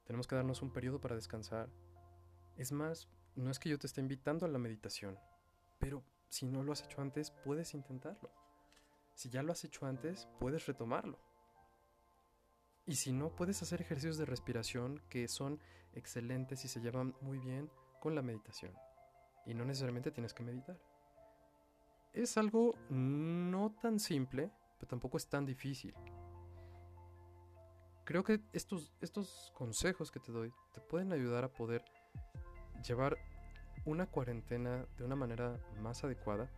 tenemos 0.07 0.27
que 0.27 0.37
darnos 0.37 0.62
un 0.62 0.73
periodo 0.73 1.01
para 1.01 1.16
descansar. 1.16 1.69
Es 2.57 2.73
más, 2.73 3.09
no 3.35 3.51
es 3.51 3.59
que 3.59 3.69
yo 3.69 3.79
te 3.79 3.87
esté 3.87 4.01
invitando 4.01 4.47
a 4.47 4.49
la 4.49 4.59
meditación, 4.59 5.19
pero 5.79 6.05
si 6.29 6.47
no 6.47 6.62
lo 6.62 6.73
has 6.73 6.83
hecho 6.83 7.03
antes, 7.03 7.31
puedes 7.45 7.75
intentarlo. 7.75 8.31
Si 9.14 9.31
ya 9.31 9.42
lo 9.42 9.53
has 9.53 9.64
hecho 9.64 9.87
antes, 9.87 10.29
puedes 10.38 10.66
retomarlo. 10.66 11.19
Y 12.87 12.95
si 12.97 13.12
no, 13.12 13.35
puedes 13.35 13.61
hacer 13.62 13.81
ejercicios 13.81 14.16
de 14.16 14.27
respiración 14.27 15.03
que 15.09 15.27
son 15.27 15.61
excelentes 15.92 16.64
y 16.64 16.69
se 16.69 16.81
llevan 16.81 17.14
muy 17.21 17.38
bien 17.38 17.71
con 18.01 18.14
la 18.14 18.23
meditación. 18.23 18.73
Y 19.45 19.55
no 19.55 19.64
necesariamente 19.64 20.12
tienes 20.12 20.35
que 20.35 20.45
meditar. 20.45 20.79
Es 22.12 22.37
algo 22.38 22.75
no 22.88 23.75
tan 23.83 23.99
simple, 23.99 24.51
pero 24.79 24.88
tampoco 24.88 25.16
es 25.16 25.29
tan 25.29 25.45
difícil. 25.45 25.95
Creo 28.07 28.23
que 28.23 28.40
estos, 28.53 28.92
estos 29.01 29.53
consejos 29.53 30.12
que 30.12 30.21
te 30.21 30.31
doy 30.31 30.53
te 30.73 30.81
pueden 30.81 31.12
ayudar 31.12 31.42
a 31.42 31.53
poder 31.53 31.85
llevar 32.87 33.19
una 33.85 34.07
cuarentena 34.07 34.87
de 34.97 35.05
una 35.05 35.16
manera 35.16 35.59
más 35.81 36.05
adecuada, 36.05 36.49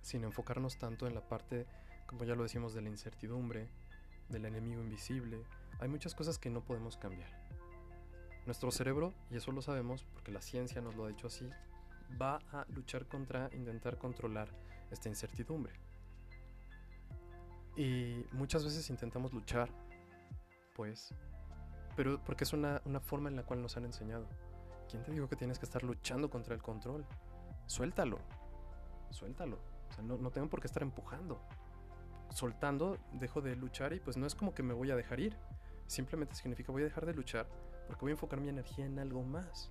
sin 0.00 0.24
enfocarnos 0.24 0.78
tanto 0.78 1.06
en 1.06 1.14
la 1.14 1.28
parte, 1.28 1.64
como 2.06 2.24
ya 2.24 2.34
lo 2.34 2.42
decimos, 2.42 2.74
de 2.74 2.82
la 2.82 2.88
incertidumbre, 2.88 3.68
del 4.30 4.44
enemigo 4.44 4.82
invisible. 4.82 5.44
Hay 5.78 5.86
muchas 5.86 6.12
cosas 6.12 6.40
que 6.40 6.50
no 6.50 6.64
podemos 6.64 6.96
cambiar. 6.96 7.30
Nuestro 8.44 8.72
cerebro, 8.72 9.14
y 9.30 9.36
eso 9.36 9.52
lo 9.52 9.62
sabemos 9.62 10.02
porque 10.12 10.32
la 10.32 10.42
ciencia 10.42 10.80
nos 10.80 10.96
lo 10.96 11.04
ha 11.04 11.08
dicho 11.08 11.28
así, 11.28 11.48
va 12.20 12.40
a 12.50 12.66
luchar 12.74 13.06
contra 13.06 13.48
intentar 13.52 13.96
controlar 13.96 14.48
esta 14.90 15.08
incertidumbre. 15.08 15.72
Y 17.76 18.26
muchas 18.32 18.64
veces 18.64 18.90
intentamos 18.90 19.32
luchar, 19.32 19.70
pues, 20.72 21.14
pero 21.96 22.22
porque 22.24 22.44
es 22.44 22.52
una, 22.52 22.80
forma 23.00 23.28
en 23.28 23.36
la 23.36 23.42
cual 23.44 23.62
nos 23.62 23.76
han 23.76 23.84
enseñado. 23.84 24.26
¿Quién 24.88 25.02
te 25.02 25.12
dijo 25.12 25.28
que 25.28 25.36
tienes 25.36 25.58
que 25.58 25.64
estar 25.64 25.82
luchando 25.82 26.30
contra 26.30 26.54
el 26.54 26.62
control? 26.62 27.04
Suéltalo, 27.66 28.18
suéltalo. 29.10 29.58
O 29.88 29.92
sea, 29.92 30.02
no, 30.04 30.16
no 30.16 30.30
tengo 30.30 30.48
por 30.48 30.60
qué 30.60 30.66
estar 30.66 30.82
empujando. 30.82 31.40
Soltando, 32.30 32.98
dejo 33.12 33.40
de 33.42 33.56
luchar 33.56 33.92
y 33.92 34.00
pues 34.00 34.16
no 34.16 34.26
es 34.26 34.34
como 34.34 34.54
que 34.54 34.62
me 34.62 34.74
voy 34.74 34.90
a 34.90 34.96
dejar 34.96 35.20
ir. 35.20 35.36
Simplemente 35.86 36.34
significa 36.34 36.72
voy 36.72 36.82
a 36.82 36.86
dejar 36.86 37.04
de 37.06 37.14
luchar 37.14 37.46
porque 37.86 38.00
voy 38.00 38.10
a 38.10 38.14
enfocar 38.14 38.40
mi 38.40 38.48
energía 38.48 38.86
en 38.86 38.98
algo 38.98 39.22
más. 39.22 39.70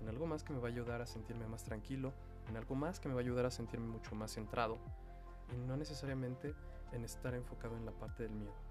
En 0.00 0.08
algo 0.08 0.26
más 0.26 0.44
que 0.44 0.52
me 0.52 0.60
va 0.60 0.68
a 0.68 0.70
ayudar 0.70 1.02
a 1.02 1.06
sentirme 1.06 1.46
más 1.48 1.64
tranquilo, 1.64 2.12
en 2.48 2.56
algo 2.56 2.74
más 2.74 3.00
que 3.00 3.08
me 3.08 3.14
va 3.14 3.20
a 3.20 3.24
ayudar 3.24 3.46
a 3.46 3.50
sentirme 3.50 3.88
mucho 3.88 4.14
más 4.14 4.32
centrado 4.32 4.78
y 5.52 5.56
no 5.56 5.76
necesariamente 5.76 6.54
en 6.92 7.04
estar 7.04 7.34
enfocado 7.34 7.76
en 7.76 7.84
la 7.84 7.92
parte 7.92 8.22
del 8.22 8.32
miedo. 8.32 8.67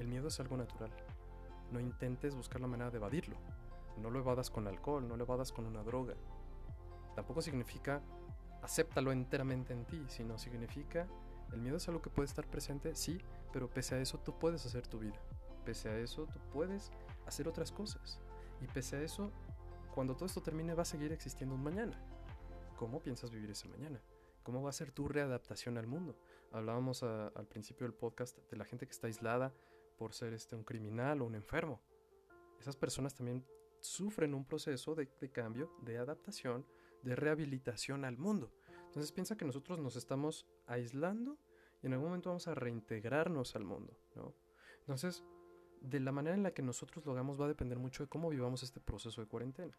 El 0.00 0.08
miedo 0.08 0.28
es 0.28 0.40
algo 0.40 0.56
natural. 0.56 0.90
No 1.70 1.78
intentes 1.78 2.34
buscar 2.34 2.62
la 2.62 2.66
manera 2.66 2.90
de 2.90 2.96
evadirlo. 2.96 3.36
No 3.98 4.08
lo 4.08 4.20
evadas 4.20 4.48
con 4.48 4.66
alcohol, 4.66 5.06
no 5.06 5.14
lo 5.14 5.24
evadas 5.24 5.52
con 5.52 5.66
una 5.66 5.82
droga. 5.82 6.14
Tampoco 7.14 7.42
significa 7.42 8.00
acéptalo 8.62 9.12
enteramente 9.12 9.74
en 9.74 9.84
ti, 9.84 10.02
sino 10.08 10.38
significa 10.38 11.06
el 11.52 11.60
miedo 11.60 11.76
es 11.76 11.86
algo 11.88 12.00
que 12.00 12.08
puede 12.08 12.28
estar 12.28 12.46
presente, 12.46 12.94
sí, 12.94 13.20
pero 13.52 13.68
pese 13.68 13.94
a 13.94 14.00
eso 14.00 14.18
tú 14.18 14.38
puedes 14.38 14.64
hacer 14.64 14.86
tu 14.86 15.00
vida. 15.00 15.20
Pese 15.66 15.90
a 15.90 15.98
eso 15.98 16.26
tú 16.32 16.38
puedes 16.50 16.90
hacer 17.26 17.46
otras 17.46 17.70
cosas. 17.70 18.22
Y 18.62 18.68
pese 18.68 18.96
a 18.96 19.02
eso, 19.02 19.30
cuando 19.94 20.14
todo 20.14 20.24
esto 20.24 20.40
termine 20.40 20.72
va 20.72 20.82
a 20.82 20.86
seguir 20.86 21.12
existiendo 21.12 21.54
un 21.54 21.62
mañana. 21.62 22.02
¿Cómo 22.78 23.00
piensas 23.00 23.30
vivir 23.30 23.50
ese 23.50 23.68
mañana? 23.68 24.00
¿Cómo 24.44 24.62
va 24.62 24.70
a 24.70 24.72
ser 24.72 24.92
tu 24.92 25.08
readaptación 25.08 25.76
al 25.76 25.86
mundo? 25.86 26.16
Hablábamos 26.52 27.02
al 27.02 27.46
principio 27.48 27.86
del 27.86 27.92
podcast 27.92 28.38
de 28.50 28.56
la 28.56 28.64
gente 28.64 28.86
que 28.86 28.92
está 28.92 29.08
aislada 29.08 29.52
por 30.00 30.14
ser 30.14 30.32
este, 30.32 30.56
un 30.56 30.64
criminal 30.64 31.20
o 31.20 31.26
un 31.26 31.34
enfermo. 31.34 31.78
Esas 32.58 32.74
personas 32.74 33.14
también 33.14 33.44
sufren 33.80 34.32
un 34.32 34.46
proceso 34.46 34.94
de, 34.94 35.10
de 35.20 35.30
cambio, 35.30 35.76
de 35.82 35.98
adaptación, 35.98 36.64
de 37.02 37.14
rehabilitación 37.14 38.06
al 38.06 38.16
mundo. 38.16 38.50
Entonces 38.86 39.12
piensa 39.12 39.36
que 39.36 39.44
nosotros 39.44 39.78
nos 39.78 39.96
estamos 39.96 40.46
aislando 40.66 41.36
y 41.82 41.86
en 41.86 41.92
algún 41.92 42.08
momento 42.08 42.30
vamos 42.30 42.48
a 42.48 42.54
reintegrarnos 42.54 43.54
al 43.56 43.64
mundo, 43.64 43.94
¿no? 44.14 44.32
Entonces, 44.78 45.22
de 45.82 46.00
la 46.00 46.12
manera 46.12 46.34
en 46.34 46.44
la 46.44 46.54
que 46.54 46.62
nosotros 46.62 47.04
lo 47.04 47.12
hagamos 47.12 47.38
va 47.38 47.44
a 47.44 47.48
depender 47.48 47.78
mucho 47.78 48.02
de 48.02 48.08
cómo 48.08 48.30
vivamos 48.30 48.62
este 48.62 48.80
proceso 48.80 49.20
de 49.20 49.26
cuarentena. 49.26 49.78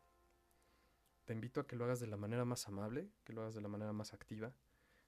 Te 1.26 1.34
invito 1.34 1.62
a 1.62 1.66
que 1.66 1.76
lo 1.76 1.86
hagas 1.86 2.00
de 2.00 2.06
la 2.06 2.18
manera 2.18 2.46
más 2.46 2.68
amable, 2.68 3.10
que 3.24 3.34
lo 3.34 3.42
hagas 3.42 3.56
de 3.56 3.62
la 3.62 3.70
manera 3.70 3.92
más 3.92 4.14
activa. 4.14 4.54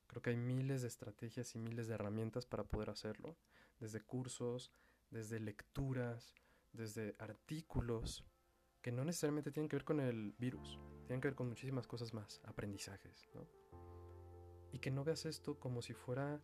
Creo 0.08 0.24
que 0.24 0.32
hay 0.32 0.38
miles 0.38 0.82
de 0.82 0.88
estrategias 0.88 1.54
y 1.54 1.60
miles 1.60 1.88
de 1.88 1.94
herramientas 1.94 2.48
para 2.48 2.64
poder 2.64 2.90
hacerlo, 2.90 3.38
desde 3.80 4.02
cursos, 4.02 4.72
desde 5.14 5.40
lecturas, 5.40 6.34
desde 6.74 7.16
artículos, 7.20 8.26
que 8.82 8.92
no 8.92 9.06
necesariamente 9.06 9.52
tienen 9.52 9.70
que 9.70 9.78
ver 9.78 9.86
con 9.86 10.00
el 10.00 10.34
virus, 10.38 10.80
tienen 11.06 11.22
que 11.22 11.30
ver 11.30 11.36
con 11.36 11.48
muchísimas 11.48 11.88
cosas 11.88 12.14
más, 12.14 12.42
aprendizajes, 12.44 13.30
¿no? 13.34 13.48
Y 14.72 14.80
que 14.80 14.92
no 14.92 15.04
veas 15.04 15.26
esto 15.26 15.60
como 15.60 15.82
si 15.82 15.94
fuera, 15.94 16.42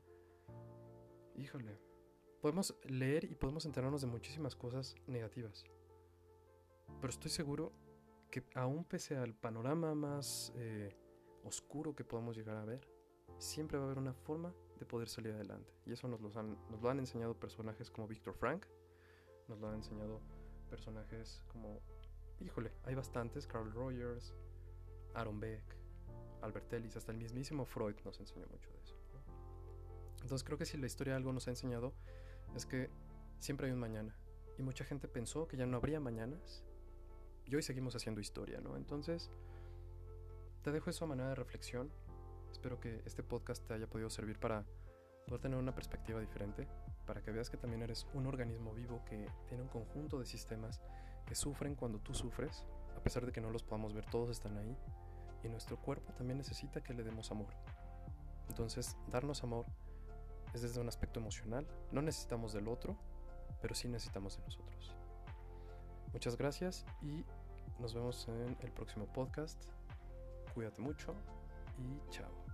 híjole, 1.35 1.81
podemos 2.41 2.77
leer 2.83 3.25
y 3.25 3.35
podemos 3.35 3.65
enterarnos 3.65 4.01
de 4.01 4.07
muchísimas 4.07 4.55
cosas 4.55 4.95
negativas. 5.07 5.65
Pero 7.01 7.09
estoy 7.09 7.31
seguro 7.31 7.73
que 8.29 8.43
aún 8.53 8.85
pese 8.85 9.17
al 9.17 9.33
panorama 9.33 9.95
más 9.95 10.53
eh, 10.55 10.95
oscuro 11.43 11.95
que 11.95 12.05
podamos 12.05 12.37
llegar 12.37 12.57
a 12.57 12.65
ver, 12.65 12.87
siempre 13.39 13.77
va 13.77 13.85
a 13.85 13.87
haber 13.87 13.97
una 13.97 14.13
forma 14.13 14.53
de 14.79 14.85
poder 14.85 15.09
salir 15.09 15.33
adelante. 15.33 15.71
Y 15.85 15.91
eso 15.91 16.07
nos, 16.07 16.35
han, 16.35 16.57
nos 16.69 16.81
lo 16.81 16.89
han 16.89 16.99
enseñado 16.99 17.37
personajes 17.37 17.91
como 17.91 18.07
Victor 18.07 18.33
Frank, 18.33 18.65
nos 19.47 19.59
lo 19.59 19.67
han 19.67 19.75
enseñado 19.75 20.21
personajes 20.69 21.43
como, 21.51 21.81
híjole, 22.39 22.71
hay 22.83 22.95
bastantes, 22.95 23.45
Carl 23.45 23.71
Rogers, 23.71 24.33
Aaron 25.13 25.39
Beck, 25.39 25.63
Albert 26.41 26.71
Ellis, 26.73 26.95
hasta 26.95 27.11
el 27.11 27.17
mismísimo 27.17 27.65
Freud 27.65 27.95
nos 28.05 28.19
enseñó 28.19 28.45
mucho 28.47 28.71
de 28.71 28.79
eso. 28.79 28.95
Entonces 30.21 30.43
creo 30.43 30.57
que 30.57 30.65
si 30.65 30.77
la 30.77 30.85
historia 30.85 31.15
algo 31.15 31.33
nos 31.33 31.47
ha 31.47 31.51
enseñado 31.51 31.93
es 32.55 32.65
que 32.65 32.89
siempre 33.39 33.67
hay 33.67 33.73
un 33.73 33.79
mañana. 33.79 34.15
Y 34.57 34.63
mucha 34.63 34.83
gente 34.83 35.07
pensó 35.07 35.47
que 35.47 35.57
ya 35.57 35.65
no 35.65 35.77
habría 35.77 35.99
mañanas. 35.99 36.63
Y 37.45 37.55
hoy 37.55 37.63
seguimos 37.63 37.95
haciendo 37.95 38.19
historia, 38.21 38.59
¿no? 38.59 38.75
Entonces, 38.75 39.31
te 40.61 40.71
dejo 40.71 40.89
eso 40.89 41.05
a 41.05 41.07
manera 41.07 41.29
de 41.29 41.35
reflexión. 41.35 41.89
Espero 42.59 42.77
que 42.77 43.01
este 43.05 43.23
podcast 43.23 43.65
te 43.65 43.73
haya 43.73 43.87
podido 43.87 44.09
servir 44.09 44.37
para 44.37 44.65
poder 45.25 45.39
tener 45.39 45.57
una 45.57 45.73
perspectiva 45.73 46.19
diferente, 46.19 46.67
para 47.05 47.21
que 47.21 47.31
veas 47.31 47.49
que 47.49 47.55
también 47.55 47.83
eres 47.83 48.05
un 48.13 48.27
organismo 48.27 48.73
vivo 48.73 49.01
que 49.05 49.29
tiene 49.47 49.63
un 49.63 49.69
conjunto 49.69 50.19
de 50.19 50.25
sistemas 50.25 50.81
que 51.25 51.35
sufren 51.35 51.75
cuando 51.75 51.99
tú 51.99 52.13
sufres, 52.13 52.65
a 52.97 52.99
pesar 53.01 53.25
de 53.25 53.31
que 53.31 53.39
no 53.39 53.49
los 53.49 53.63
podamos 53.63 53.93
ver, 53.93 54.05
todos 54.07 54.29
están 54.29 54.57
ahí. 54.57 54.75
Y 55.41 55.47
nuestro 55.47 55.77
cuerpo 55.77 56.11
también 56.11 56.37
necesita 56.37 56.83
que 56.83 56.93
le 56.93 57.03
demos 57.03 57.31
amor. 57.31 57.47
Entonces, 58.49 58.97
darnos 59.07 59.41
amor 59.41 59.65
es 60.53 60.61
desde 60.61 60.81
un 60.81 60.89
aspecto 60.89 61.21
emocional. 61.21 61.65
No 61.93 62.01
necesitamos 62.01 62.51
del 62.51 62.67
otro, 62.67 62.97
pero 63.61 63.73
sí 63.73 63.87
necesitamos 63.87 64.35
de 64.35 64.43
nosotros. 64.43 64.93
Muchas 66.11 66.35
gracias 66.35 66.85
y 67.01 67.23
nos 67.79 67.93
vemos 67.93 68.27
en 68.27 68.57
el 68.59 68.71
próximo 68.73 69.05
podcast. 69.05 69.63
Cuídate 70.53 70.81
mucho 70.81 71.13
y 71.77 72.11
chao. 72.11 72.48